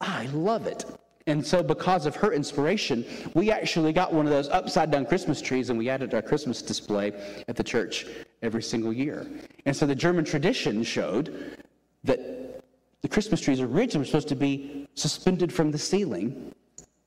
I 0.00 0.26
love 0.26 0.66
it. 0.66 0.84
And 1.28 1.44
so, 1.44 1.60
because 1.60 2.06
of 2.06 2.14
her 2.16 2.32
inspiration, 2.32 3.04
we 3.34 3.50
actually 3.50 3.92
got 3.92 4.12
one 4.12 4.26
of 4.26 4.32
those 4.32 4.48
upside 4.48 4.92
down 4.92 5.06
Christmas 5.06 5.42
trees 5.42 5.70
and 5.70 5.78
we 5.78 5.88
added 5.88 6.14
our 6.14 6.22
Christmas 6.22 6.62
display 6.62 7.12
at 7.48 7.56
the 7.56 7.64
church 7.64 8.06
every 8.42 8.62
single 8.62 8.92
year. 8.92 9.26
And 9.64 9.74
so, 9.74 9.86
the 9.86 9.94
German 9.94 10.24
tradition 10.24 10.84
showed 10.84 11.56
that 12.04 12.62
the 13.02 13.08
Christmas 13.08 13.40
trees 13.40 13.60
originally 13.60 13.98
were 13.98 14.04
supposed 14.04 14.28
to 14.28 14.36
be 14.36 14.86
suspended 14.94 15.52
from 15.52 15.72
the 15.72 15.78
ceiling 15.78 16.54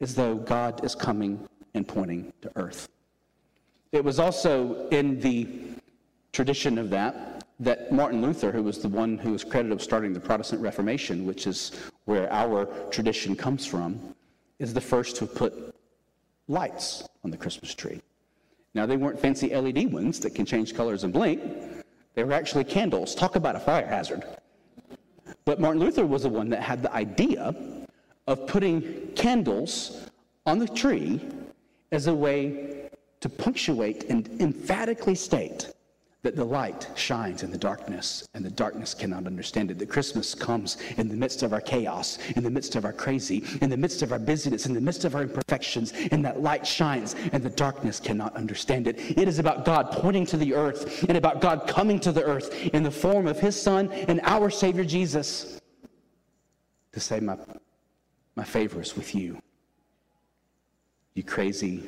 as 0.01 0.15
though 0.15 0.35
God 0.35 0.83
is 0.83 0.95
coming 0.95 1.47
and 1.73 1.87
pointing 1.87 2.33
to 2.41 2.51
earth. 2.57 2.89
It 3.91 4.03
was 4.03 4.19
also 4.19 4.87
in 4.89 5.19
the 5.19 5.47
tradition 6.31 6.77
of 6.77 6.89
that 6.91 7.43
that 7.59 7.91
Martin 7.91 8.21
Luther, 8.21 8.51
who 8.51 8.63
was 8.63 8.79
the 8.79 8.87
one 8.87 9.17
who 9.17 9.31
was 9.31 9.43
credited 9.43 9.73
with 9.73 9.81
starting 9.81 10.13
the 10.13 10.19
Protestant 10.19 10.61
Reformation, 10.61 11.25
which 11.25 11.45
is 11.45 11.71
where 12.05 12.31
our 12.31 12.65
tradition 12.89 13.35
comes 13.35 13.65
from, 13.65 13.99
is 14.59 14.73
the 14.73 14.81
first 14.81 15.17
to 15.17 15.25
put 15.25 15.75
lights 16.47 17.07
on 17.23 17.31
the 17.31 17.37
Christmas 17.37 17.75
tree. 17.75 18.01
Now, 18.73 18.85
they 18.85 18.95
weren't 18.95 19.19
fancy 19.19 19.53
LED 19.53 19.91
ones 19.91 20.19
that 20.21 20.35
can 20.35 20.45
change 20.45 20.73
colors 20.73 21.03
and 21.03 21.11
blink. 21.11 21.41
They 22.13 22.23
were 22.23 22.33
actually 22.33 22.63
candles. 22.63 23.15
Talk 23.15 23.35
about 23.35 23.55
a 23.55 23.59
fire 23.59 23.85
hazard. 23.85 24.23
But 25.43 25.59
Martin 25.59 25.81
Luther 25.81 26.05
was 26.05 26.23
the 26.23 26.29
one 26.29 26.49
that 26.49 26.61
had 26.61 26.81
the 26.81 26.93
idea 26.93 27.53
of 28.27 28.47
putting 28.47 29.07
candles 29.15 30.07
on 30.45 30.59
the 30.59 30.67
tree 30.67 31.19
as 31.91 32.07
a 32.07 32.13
way 32.13 32.78
to 33.21 33.29
punctuate 33.29 34.05
and 34.09 34.29
emphatically 34.41 35.15
state 35.15 35.71
that 36.21 36.35
the 36.35 36.43
light 36.43 36.89
shines 36.95 37.43
in 37.43 37.51
the 37.51 37.57
darkness 37.57 38.27
and 38.33 38.43
the 38.43 38.49
darkness 38.49 38.93
cannot 38.93 39.25
understand 39.25 39.71
it. 39.71 39.79
That 39.79 39.89
Christmas 39.89 40.35
comes 40.35 40.77
in 40.97 41.07
the 41.07 41.15
midst 41.15 41.43
of 41.43 41.53
our 41.53 41.61
chaos, 41.61 42.17
in 42.35 42.43
the 42.43 42.49
midst 42.49 42.75
of 42.75 42.83
our 42.83 42.91
crazy, 42.91 43.45
in 43.61 43.69
the 43.69 43.77
midst 43.77 44.01
of 44.01 44.11
our 44.11 44.19
busyness, 44.19 44.65
in 44.65 44.73
the 44.73 44.81
midst 44.81 45.05
of 45.05 45.15
our 45.15 45.21
imperfections, 45.21 45.93
and 46.11 46.23
that 46.25 46.41
light 46.41 46.67
shines 46.67 47.15
and 47.31 47.41
the 47.41 47.49
darkness 47.49 48.01
cannot 48.01 48.35
understand 48.35 48.85
it. 48.85 48.99
It 49.17 49.29
is 49.29 49.39
about 49.39 49.63
God 49.63 49.91
pointing 49.91 50.25
to 50.27 50.37
the 50.37 50.53
earth 50.53 51.03
and 51.07 51.17
about 51.17 51.39
God 51.39 51.67
coming 51.67 52.01
to 52.01 52.11
the 52.11 52.23
earth 52.23 52.53
in 52.73 52.83
the 52.83 52.91
form 52.91 53.25
of 53.25 53.39
his 53.39 53.59
Son 53.59 53.89
and 53.91 54.19
our 54.23 54.49
Savior 54.49 54.83
Jesus 54.83 55.61
to 56.91 56.99
say, 56.99 57.21
My, 57.21 57.37
my 58.35 58.43
favor 58.43 58.81
is 58.81 58.97
with 58.97 59.15
you. 59.15 59.41
You 61.13 61.23
crazy, 61.23 61.83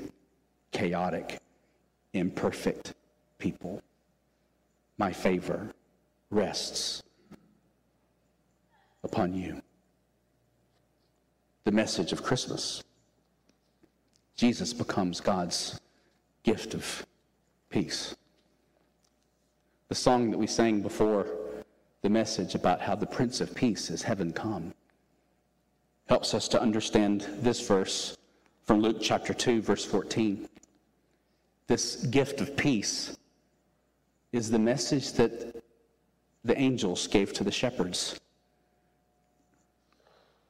chaotic, 0.72 1.40
imperfect 2.14 2.94
people 3.38 3.82
my 4.98 5.12
favor 5.12 5.68
rests 6.30 7.02
upon 9.04 9.34
you. 9.34 9.62
The 11.64 11.72
message 11.72 12.12
of 12.12 12.22
Christmas. 12.22 12.84
Jesus 14.36 14.74
becomes 14.74 15.20
God's 15.20 15.80
gift 16.44 16.76
of 16.76 17.06
peace. 17.70 18.16
The 19.90 19.96
song 19.96 20.30
that 20.30 20.38
we 20.38 20.46
sang 20.46 20.82
before 20.82 21.26
the 22.04 22.10
message 22.10 22.54
about 22.54 22.82
how 22.82 22.96
the 22.96 23.06
Prince 23.06 23.42
of 23.42 23.56
Peace 23.56 23.90
is 23.90 24.04
heaven 24.04 24.32
come 24.32 24.74
helps 26.08 26.34
us 26.34 26.48
to 26.50 26.62
understand 26.62 27.26
this 27.40 27.66
verse 27.68 28.16
from 28.66 28.82
Luke 28.82 28.98
chapter 29.02 29.34
2, 29.34 29.62
verse 29.62 29.86
14. 29.86 30.48
This 31.72 31.96
gift 32.08 32.42
of 32.42 32.58
peace 32.58 33.16
is 34.34 34.52
the 34.52 34.60
message 34.60 35.14
that 35.14 35.64
the 36.44 36.60
angels 36.60 37.08
gave 37.08 37.32
to 37.32 37.46
the 37.46 37.52
shepherds 37.52 38.20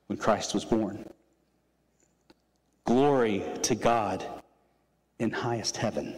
when 0.07 0.17
Christ 0.17 0.55
was 0.55 0.65
born. 0.65 1.07
Glory 2.85 3.43
to 3.61 3.75
God 3.75 4.25
in 5.19 5.29
highest 5.29 5.77
heaven, 5.77 6.17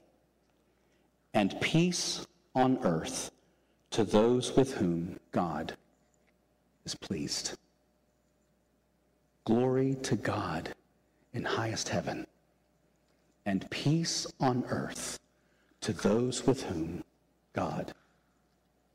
and 1.33 1.59
peace 1.59 2.25
on 2.55 2.79
earth 2.83 3.29
to 3.89 4.05
those 4.05 4.55
with 4.55 4.75
whom 4.75 5.19
God 5.33 5.75
is 6.85 6.95
pleased. 6.95 7.57
Glory 9.43 9.95
to 10.03 10.15
God 10.15 10.73
in 11.33 11.43
highest 11.43 11.89
heaven, 11.89 12.25
and 13.45 13.69
peace 13.69 14.25
on 14.39 14.63
earth 14.69 15.19
to 15.81 15.93
those 15.93 16.47
with 16.47 16.63
whom 16.63 17.03
God 17.53 17.93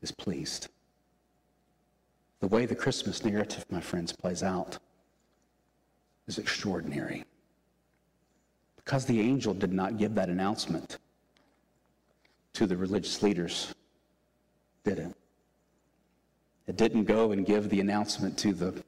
is 0.01 0.11
pleased. 0.11 0.69
The 2.39 2.47
way 2.47 2.65
the 2.65 2.75
Christmas 2.75 3.23
narrative, 3.23 3.65
my 3.69 3.81
friends, 3.81 4.13
plays 4.13 4.43
out 4.43 4.77
is 6.27 6.37
extraordinary. 6.37 7.25
Because 8.77 9.05
the 9.05 9.19
angel 9.19 9.53
did 9.53 9.73
not 9.73 9.97
give 9.97 10.15
that 10.15 10.29
announcement 10.29 10.97
to 12.53 12.65
the 12.65 12.77
religious 12.77 13.21
leaders, 13.21 13.73
did 14.83 14.99
it? 14.99 15.15
It 16.67 16.77
didn't 16.77 17.05
go 17.05 17.31
and 17.31 17.45
give 17.45 17.69
the 17.69 17.81
announcement 17.81 18.37
to 18.39 18.53
the 18.53 18.83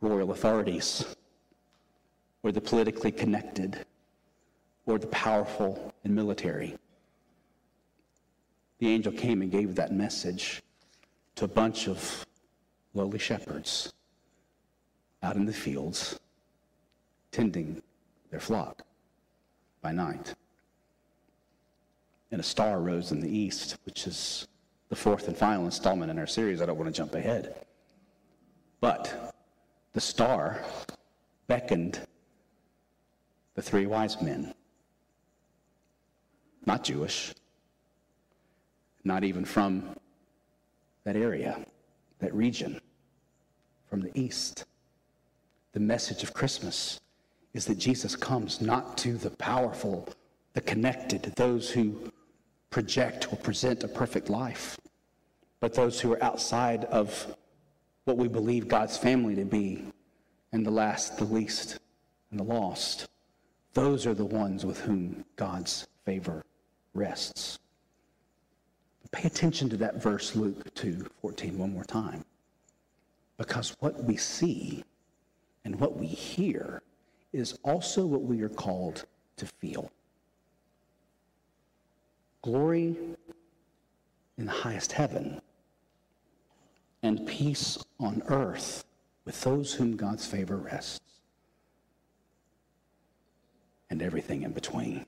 royal 0.00 0.30
authorities 0.30 1.16
or 2.42 2.52
the 2.52 2.60
politically 2.60 3.10
connected 3.10 3.84
or 4.86 4.98
the 4.98 5.06
powerful 5.08 5.92
and 6.04 6.14
military 6.14 6.76
the 8.78 8.88
angel 8.88 9.12
came 9.12 9.42
and 9.42 9.50
gave 9.50 9.74
that 9.74 9.92
message 9.92 10.62
to 11.34 11.44
a 11.44 11.48
bunch 11.48 11.88
of 11.88 12.26
lowly 12.94 13.18
shepherds 13.18 13.92
out 15.22 15.36
in 15.36 15.46
the 15.46 15.52
fields 15.52 16.18
tending 17.30 17.82
their 18.30 18.40
flock 18.40 18.82
by 19.80 19.92
night. 19.92 20.34
And 22.30 22.40
a 22.40 22.44
star 22.44 22.80
rose 22.80 23.12
in 23.12 23.20
the 23.20 23.28
east, 23.28 23.78
which 23.84 24.06
is 24.06 24.46
the 24.88 24.96
fourth 24.96 25.28
and 25.28 25.36
final 25.36 25.64
installment 25.64 26.10
in 26.10 26.18
our 26.18 26.26
series. 26.26 26.60
I 26.60 26.66
don't 26.66 26.78
want 26.78 26.92
to 26.92 26.96
jump 26.96 27.14
ahead. 27.14 27.66
But 28.80 29.34
the 29.94 30.00
star 30.00 30.60
beckoned 31.46 32.00
the 33.54 33.62
three 33.62 33.86
wise 33.86 34.20
men, 34.20 34.54
not 36.66 36.82
Jewish, 36.82 37.32
not 39.04 39.22
even 39.22 39.44
from 39.44 39.96
that 41.04 41.16
area, 41.16 41.64
that 42.18 42.34
region, 42.34 42.80
from 43.88 44.00
the 44.00 44.10
east. 44.18 44.64
The 45.72 45.80
message 45.80 46.24
of 46.24 46.34
Christmas 46.34 47.00
is 47.54 47.66
that 47.66 47.78
Jesus 47.78 48.16
comes 48.16 48.60
not 48.60 48.98
to 48.98 49.16
the 49.16 49.30
powerful, 49.30 50.08
the 50.54 50.60
connected, 50.60 51.22
those 51.36 51.70
who 51.70 52.12
project 52.70 53.32
or 53.32 53.36
present 53.36 53.84
a 53.84 53.88
perfect 53.88 54.28
life, 54.28 54.76
but 55.60 55.72
those 55.72 56.00
who 56.00 56.12
are 56.12 56.22
outside 56.22 56.84
of 56.86 57.36
what 58.04 58.16
we 58.16 58.26
believe 58.26 58.66
God's 58.66 58.96
family 58.96 59.36
to 59.36 59.44
be, 59.44 59.84
and 60.52 60.66
the 60.66 60.70
last, 60.70 61.16
the 61.18 61.24
least, 61.24 61.78
and 62.30 62.40
the 62.40 62.44
lost. 62.44 63.06
Those 63.72 64.06
are 64.06 64.14
the 64.14 64.24
ones 64.24 64.64
with 64.64 64.80
whom 64.80 65.24
God's 65.36 65.86
favor 66.04 66.44
rests. 66.96 67.58
Pay 69.12 69.28
attention 69.28 69.68
to 69.70 69.76
that 69.78 70.02
verse, 70.02 70.36
Luke 70.36 70.74
2 70.74 71.06
14, 71.22 71.58
one 71.58 71.72
more 71.72 71.84
time. 71.84 72.24
Because 73.38 73.76
what 73.80 74.04
we 74.04 74.16
see 74.16 74.84
and 75.64 75.78
what 75.80 75.96
we 75.96 76.06
hear 76.06 76.82
is 77.32 77.58
also 77.62 78.04
what 78.04 78.22
we 78.22 78.42
are 78.42 78.48
called 78.48 79.04
to 79.36 79.46
feel. 79.46 79.90
Glory 82.42 82.96
in 84.38 84.44
the 84.44 84.52
highest 84.52 84.92
heaven 84.92 85.40
and 87.02 87.26
peace 87.26 87.78
on 88.00 88.22
earth 88.28 88.84
with 89.24 89.40
those 89.42 89.74
whom 89.74 89.96
God's 89.96 90.26
favor 90.26 90.56
rests, 90.56 91.00
and 93.90 94.00
everything 94.00 94.42
in 94.42 94.52
between. 94.52 95.04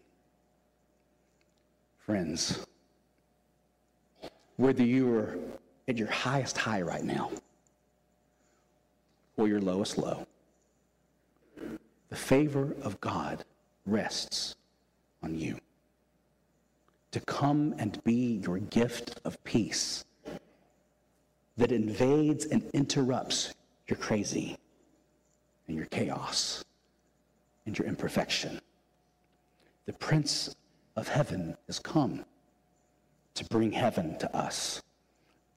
Friends, 2.08 2.66
whether 4.56 4.82
you 4.82 5.14
are 5.14 5.38
at 5.88 5.98
your 5.98 6.10
highest 6.10 6.56
high 6.56 6.80
right 6.80 7.04
now 7.04 7.30
or 9.36 9.46
your 9.46 9.60
lowest 9.60 9.98
low, 9.98 10.26
the 12.08 12.16
favor 12.16 12.74
of 12.80 12.98
God 13.02 13.44
rests 13.84 14.56
on 15.22 15.38
you. 15.38 15.58
To 17.10 17.20
come 17.20 17.74
and 17.76 18.02
be 18.04 18.40
your 18.42 18.56
gift 18.56 19.20
of 19.26 19.44
peace 19.44 20.06
that 21.58 21.72
invades 21.72 22.46
and 22.46 22.62
interrupts 22.72 23.52
your 23.86 23.98
crazy 23.98 24.56
and 25.66 25.76
your 25.76 25.86
chaos 25.86 26.64
and 27.66 27.78
your 27.78 27.86
imperfection. 27.86 28.62
The 29.84 29.92
Prince 29.92 30.56
of 30.98 31.08
Heaven 31.08 31.56
has 31.68 31.78
come 31.78 32.24
to 33.34 33.44
bring 33.44 33.70
heaven 33.70 34.18
to 34.18 34.36
us. 34.36 34.82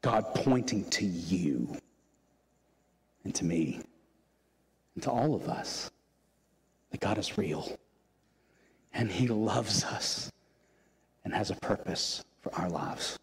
God 0.01 0.23
pointing 0.35 0.87
to 0.91 1.05
you 1.05 1.77
and 3.23 3.33
to 3.35 3.45
me 3.45 3.81
and 4.93 5.03
to 5.03 5.09
all 5.09 5.33
of 5.33 5.49
us 5.49 5.89
that 6.91 6.99
God 6.99 7.17
is 7.17 7.37
real 7.37 7.77
and 8.93 9.11
He 9.11 9.27
loves 9.27 9.83
us 9.83 10.31
and 11.23 11.33
has 11.33 11.49
a 11.49 11.55
purpose 11.55 12.23
for 12.41 12.53
our 12.55 12.69
lives. 12.69 13.17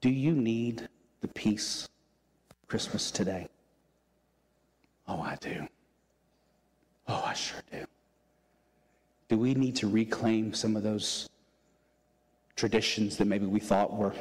Do 0.00 0.10
you 0.10 0.32
need 0.32 0.88
the 1.20 1.28
peace 1.28 1.88
of 2.50 2.68
Christmas 2.68 3.10
today? 3.10 3.48
Oh, 5.06 5.20
I 5.20 5.36
do. 5.40 5.66
Oh, 7.06 7.22
I 7.24 7.34
sure 7.34 7.60
do. 7.70 7.84
Do 9.28 9.38
we 9.38 9.54
need 9.54 9.76
to 9.76 9.88
reclaim 9.88 10.52
some 10.52 10.76
of 10.76 10.82
those 10.82 11.28
traditions 12.56 13.16
that 13.16 13.26
maybe 13.26 13.46
we 13.46 13.60
thought 13.60 13.96
were 13.96 14.14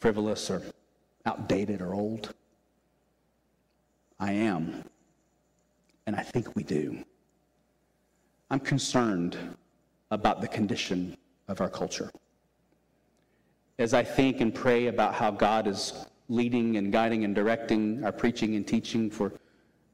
frivolous 0.00 0.50
or 0.50 0.62
outdated 1.26 1.80
or 1.80 1.94
old? 1.94 2.34
I 4.18 4.32
am. 4.32 4.84
And 6.06 6.16
I 6.16 6.22
think 6.22 6.54
we 6.54 6.62
do. 6.62 7.04
I'm 8.50 8.60
concerned 8.60 9.36
about 10.10 10.40
the 10.40 10.48
condition 10.48 11.16
of 11.48 11.60
our 11.60 11.68
culture. 11.68 12.10
As 13.78 13.94
I 13.94 14.04
think 14.04 14.40
and 14.40 14.54
pray 14.54 14.86
about 14.86 15.14
how 15.14 15.30
God 15.30 15.66
is 15.66 16.06
leading 16.28 16.76
and 16.76 16.92
guiding 16.92 17.24
and 17.24 17.34
directing 17.34 18.04
our 18.04 18.12
preaching 18.12 18.54
and 18.56 18.66
teaching 18.66 19.10
for 19.10 19.32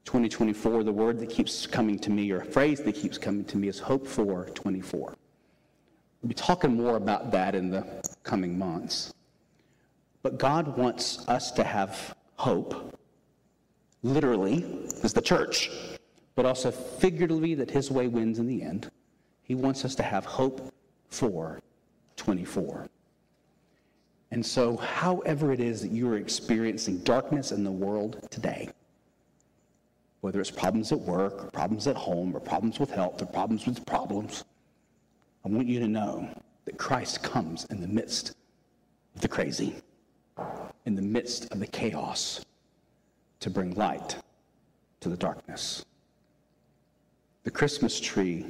2024, 0.05 0.83
the 0.83 0.91
word 0.91 1.19
that 1.19 1.29
keeps 1.29 1.67
coming 1.67 1.99
to 1.99 2.09
me, 2.09 2.31
or 2.31 2.41
a 2.41 2.45
phrase 2.45 2.81
that 2.81 2.95
keeps 2.95 3.17
coming 3.17 3.45
to 3.45 3.57
me, 3.57 3.67
is 3.67 3.79
hope 3.79 4.07
for 4.07 4.45
24. 4.49 5.15
We'll 6.21 6.27
be 6.29 6.33
talking 6.33 6.75
more 6.75 6.97
about 6.97 7.31
that 7.31 7.55
in 7.55 7.69
the 7.69 7.85
coming 8.23 8.57
months. 8.57 9.13
But 10.23 10.37
God 10.37 10.77
wants 10.77 11.27
us 11.27 11.51
to 11.53 11.63
have 11.63 12.15
hope, 12.35 12.95
literally, 14.03 14.87
as 15.03 15.13
the 15.13 15.21
church, 15.21 15.71
but 16.35 16.45
also 16.45 16.71
figuratively 16.71 17.55
that 17.55 17.71
His 17.71 17.91
way 17.91 18.07
wins 18.07 18.39
in 18.39 18.47
the 18.47 18.61
end. 18.61 18.89
He 19.43 19.55
wants 19.55 19.83
us 19.83 19.95
to 19.95 20.03
have 20.03 20.25
hope 20.25 20.73
for 21.09 21.59
24. 22.17 22.87
And 24.31 24.45
so, 24.45 24.77
however 24.77 25.51
it 25.51 25.59
is 25.59 25.81
that 25.81 25.91
you 25.91 26.07
are 26.09 26.17
experiencing 26.17 26.99
darkness 26.99 27.51
in 27.51 27.63
the 27.63 27.71
world 27.71 28.27
today, 28.29 28.69
whether 30.21 30.39
it's 30.39 30.51
problems 30.51 30.91
at 30.91 30.99
work, 30.99 31.43
or 31.43 31.51
problems 31.51 31.87
at 31.87 31.95
home, 31.95 32.35
or 32.35 32.39
problems 32.39 32.79
with 32.79 32.91
health, 32.91 33.21
or 33.21 33.25
problems 33.25 33.65
with 33.65 33.85
problems, 33.85 34.43
I 35.43 35.49
want 35.49 35.67
you 35.67 35.79
to 35.79 35.87
know 35.87 36.29
that 36.65 36.77
Christ 36.77 37.23
comes 37.23 37.65
in 37.65 37.81
the 37.81 37.87
midst 37.87 38.35
of 39.15 39.21
the 39.21 39.27
crazy, 39.27 39.75
in 40.85 40.95
the 40.95 41.01
midst 41.01 41.51
of 41.51 41.59
the 41.59 41.67
chaos, 41.67 42.45
to 43.39 43.49
bring 43.49 43.73
light 43.73 44.15
to 44.99 45.09
the 45.09 45.17
darkness. 45.17 45.83
The 47.43 47.51
Christmas 47.51 47.99
tree 47.99 48.45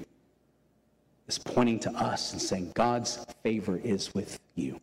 is 1.28 1.38
pointing 1.38 1.80
to 1.80 1.92
us 1.92 2.34
and 2.34 2.42
saying, 2.42 2.74
God's 2.76 3.26
favor 3.42 3.78
is 3.78 4.14
with 4.14 4.38
you. 4.56 4.82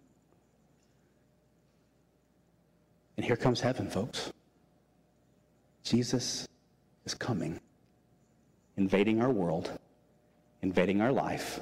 And 3.19 3.27
here 3.27 3.37
comes 3.37 3.61
heaven, 3.61 3.91
folks. 3.91 4.33
Jesus 5.83 6.49
is 7.09 7.15
coming, 7.15 7.59
invading 8.77 9.23
our 9.23 9.31
world, 9.31 9.79
invading 10.61 11.01
our 11.01 11.11
life, 11.11 11.61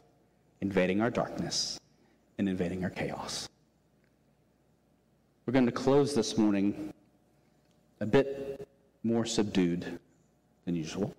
invading 0.61 1.00
our 1.00 1.09
darkness, 1.09 1.78
and 2.38 2.48
invading 2.48 2.82
our 2.82 2.90
chaos. 2.90 3.48
We're 5.44 5.52
going 5.52 5.66
to 5.66 5.78
close 5.87 6.16
this 6.16 6.37
morning 6.37 6.92
a 8.00 8.06
bit 8.06 8.66
more 9.04 9.24
subdued 9.24 10.00
than 10.64 10.74
usual. 10.74 11.14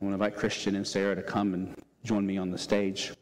I 0.00 0.04
want 0.04 0.18
to 0.18 0.24
invite 0.24 0.34
Christian 0.34 0.74
and 0.74 0.84
Sarah 0.84 1.14
to 1.14 1.22
come 1.22 1.54
and 1.54 1.76
join 2.02 2.26
me 2.26 2.36
on 2.36 2.50
the 2.50 2.58
stage. 2.58 3.12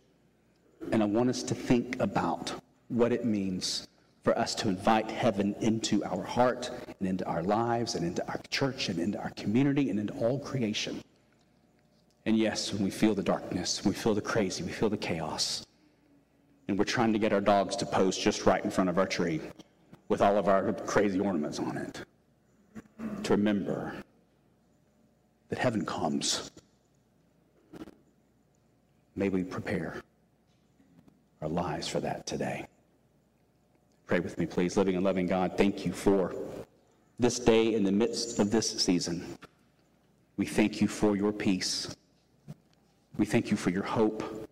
And 0.90 1.02
I 1.02 1.06
want 1.06 1.28
us 1.28 1.42
to 1.42 1.54
think 1.54 2.00
about 2.00 2.50
what 2.88 3.12
it 3.12 3.26
means 3.26 3.88
for 4.26 4.36
us 4.36 4.56
to 4.56 4.68
invite 4.68 5.08
heaven 5.08 5.54
into 5.60 6.02
our 6.04 6.24
heart 6.24 6.72
and 6.98 7.08
into 7.08 7.24
our 7.26 7.44
lives 7.44 7.94
and 7.94 8.04
into 8.04 8.26
our 8.26 8.40
church 8.50 8.88
and 8.88 8.98
into 8.98 9.16
our 9.20 9.30
community 9.36 9.88
and 9.88 10.00
into 10.00 10.12
all 10.14 10.40
creation. 10.40 11.00
And 12.24 12.36
yes, 12.36 12.72
when 12.72 12.82
we 12.82 12.90
feel 12.90 13.14
the 13.14 13.22
darkness, 13.22 13.84
we 13.84 13.94
feel 13.94 14.16
the 14.16 14.20
crazy, 14.20 14.64
we 14.64 14.72
feel 14.72 14.90
the 14.90 14.96
chaos, 14.96 15.64
and 16.66 16.76
we're 16.76 16.84
trying 16.84 17.12
to 17.12 17.20
get 17.20 17.32
our 17.32 17.40
dogs 17.40 17.76
to 17.76 17.86
pose 17.86 18.18
just 18.18 18.46
right 18.46 18.64
in 18.64 18.68
front 18.68 18.90
of 18.90 18.98
our 18.98 19.06
tree 19.06 19.40
with 20.08 20.20
all 20.20 20.36
of 20.38 20.48
our 20.48 20.72
crazy 20.72 21.20
ornaments 21.20 21.60
on 21.60 21.76
it, 21.76 22.00
to 23.22 23.32
remember 23.32 23.94
that 25.50 25.58
heaven 25.60 25.86
comes. 25.86 26.50
May 29.14 29.28
we 29.28 29.44
prepare 29.44 30.02
our 31.40 31.48
lives 31.48 31.86
for 31.86 32.00
that 32.00 32.26
today. 32.26 32.66
Pray 34.06 34.20
with 34.20 34.38
me, 34.38 34.46
please. 34.46 34.76
Living 34.76 34.94
and 34.94 35.04
loving 35.04 35.26
God, 35.26 35.58
thank 35.58 35.84
you 35.84 35.92
for 35.92 36.34
this 37.18 37.40
day 37.40 37.74
in 37.74 37.82
the 37.82 37.90
midst 37.90 38.38
of 38.38 38.52
this 38.52 38.70
season. 38.70 39.36
We 40.36 40.46
thank 40.46 40.80
you 40.80 40.86
for 40.86 41.16
your 41.16 41.32
peace. 41.32 41.96
We 43.16 43.26
thank 43.26 43.50
you 43.50 43.56
for 43.56 43.70
your 43.70 43.82
hope. 43.82 44.48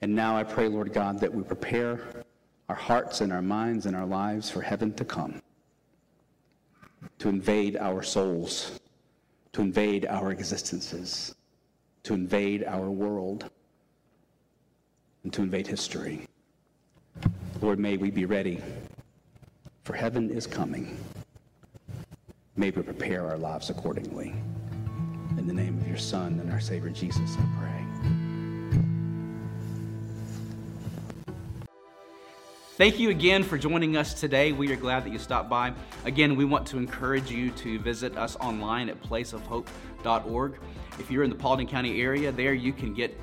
And 0.00 0.14
now 0.14 0.36
I 0.36 0.44
pray, 0.44 0.68
Lord 0.68 0.92
God, 0.92 1.18
that 1.20 1.32
we 1.32 1.42
prepare 1.42 2.24
our 2.68 2.76
hearts 2.76 3.20
and 3.20 3.32
our 3.32 3.42
minds 3.42 3.86
and 3.86 3.96
our 3.96 4.06
lives 4.06 4.48
for 4.48 4.60
heaven 4.60 4.92
to 4.94 5.04
come, 5.04 5.42
to 7.18 7.28
invade 7.28 7.76
our 7.76 8.02
souls, 8.02 8.80
to 9.52 9.62
invade 9.62 10.06
our 10.06 10.30
existences, 10.30 11.34
to 12.04 12.14
invade 12.14 12.64
our 12.64 12.90
world, 12.90 13.50
and 15.24 15.32
to 15.32 15.42
invade 15.42 15.66
history. 15.66 16.26
Lord, 17.62 17.78
may 17.78 17.96
we 17.96 18.10
be 18.10 18.24
ready, 18.24 18.60
for 19.84 19.92
heaven 19.92 20.30
is 20.30 20.48
coming. 20.48 20.98
May 22.56 22.70
we 22.70 22.82
prepare 22.82 23.24
our 23.28 23.38
lives 23.38 23.70
accordingly. 23.70 24.34
In 25.38 25.46
the 25.46 25.52
name 25.52 25.78
of 25.80 25.86
your 25.86 25.96
Son 25.96 26.40
and 26.40 26.50
our 26.50 26.58
Savior 26.58 26.90
Jesus, 26.90 27.36
I 27.38 27.46
pray. 27.60 28.82
Thank 32.76 32.98
you 32.98 33.10
again 33.10 33.44
for 33.44 33.56
joining 33.56 33.96
us 33.96 34.12
today. 34.12 34.50
We 34.50 34.72
are 34.72 34.76
glad 34.76 35.04
that 35.04 35.10
you 35.10 35.20
stopped 35.20 35.48
by. 35.48 35.72
Again, 36.04 36.34
we 36.34 36.44
want 36.44 36.66
to 36.66 36.78
encourage 36.78 37.30
you 37.30 37.52
to 37.52 37.78
visit 37.78 38.16
us 38.16 38.34
online 38.40 38.88
at 38.88 39.00
placeofhope.org. 39.04 40.54
If 40.98 41.12
you're 41.12 41.22
in 41.22 41.30
the 41.30 41.36
Paulding 41.36 41.68
County 41.68 42.02
area, 42.02 42.32
there 42.32 42.54
you 42.54 42.72
can 42.72 42.92
get 42.92 43.16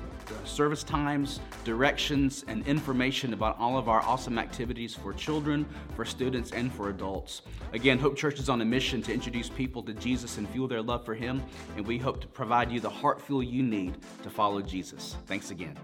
service 0.44 0.82
times, 0.82 1.40
directions, 1.64 2.44
and 2.48 2.66
information 2.66 3.32
about 3.32 3.58
all 3.58 3.78
of 3.78 3.88
our 3.88 4.02
awesome 4.02 4.38
activities 4.38 4.94
for 4.94 5.12
children, 5.12 5.66
for 5.96 6.04
students, 6.04 6.52
and 6.52 6.72
for 6.72 6.88
adults. 6.88 7.42
Again, 7.72 7.98
Hope 7.98 8.16
Church 8.16 8.38
is 8.38 8.48
on 8.48 8.60
a 8.60 8.64
mission 8.64 9.02
to 9.02 9.12
introduce 9.12 9.48
people 9.48 9.82
to 9.84 9.92
Jesus 9.94 10.38
and 10.38 10.48
fuel 10.48 10.68
their 10.68 10.82
love 10.82 11.04
for 11.04 11.14
Him, 11.14 11.42
and 11.76 11.86
we 11.86 11.98
hope 11.98 12.20
to 12.20 12.26
provide 12.26 12.70
you 12.70 12.80
the 12.80 12.90
heart 12.90 13.20
fuel 13.20 13.42
you 13.42 13.62
need 13.62 13.96
to 14.22 14.30
follow 14.30 14.60
Jesus. 14.60 15.16
Thanks 15.26 15.50
again. 15.50 15.76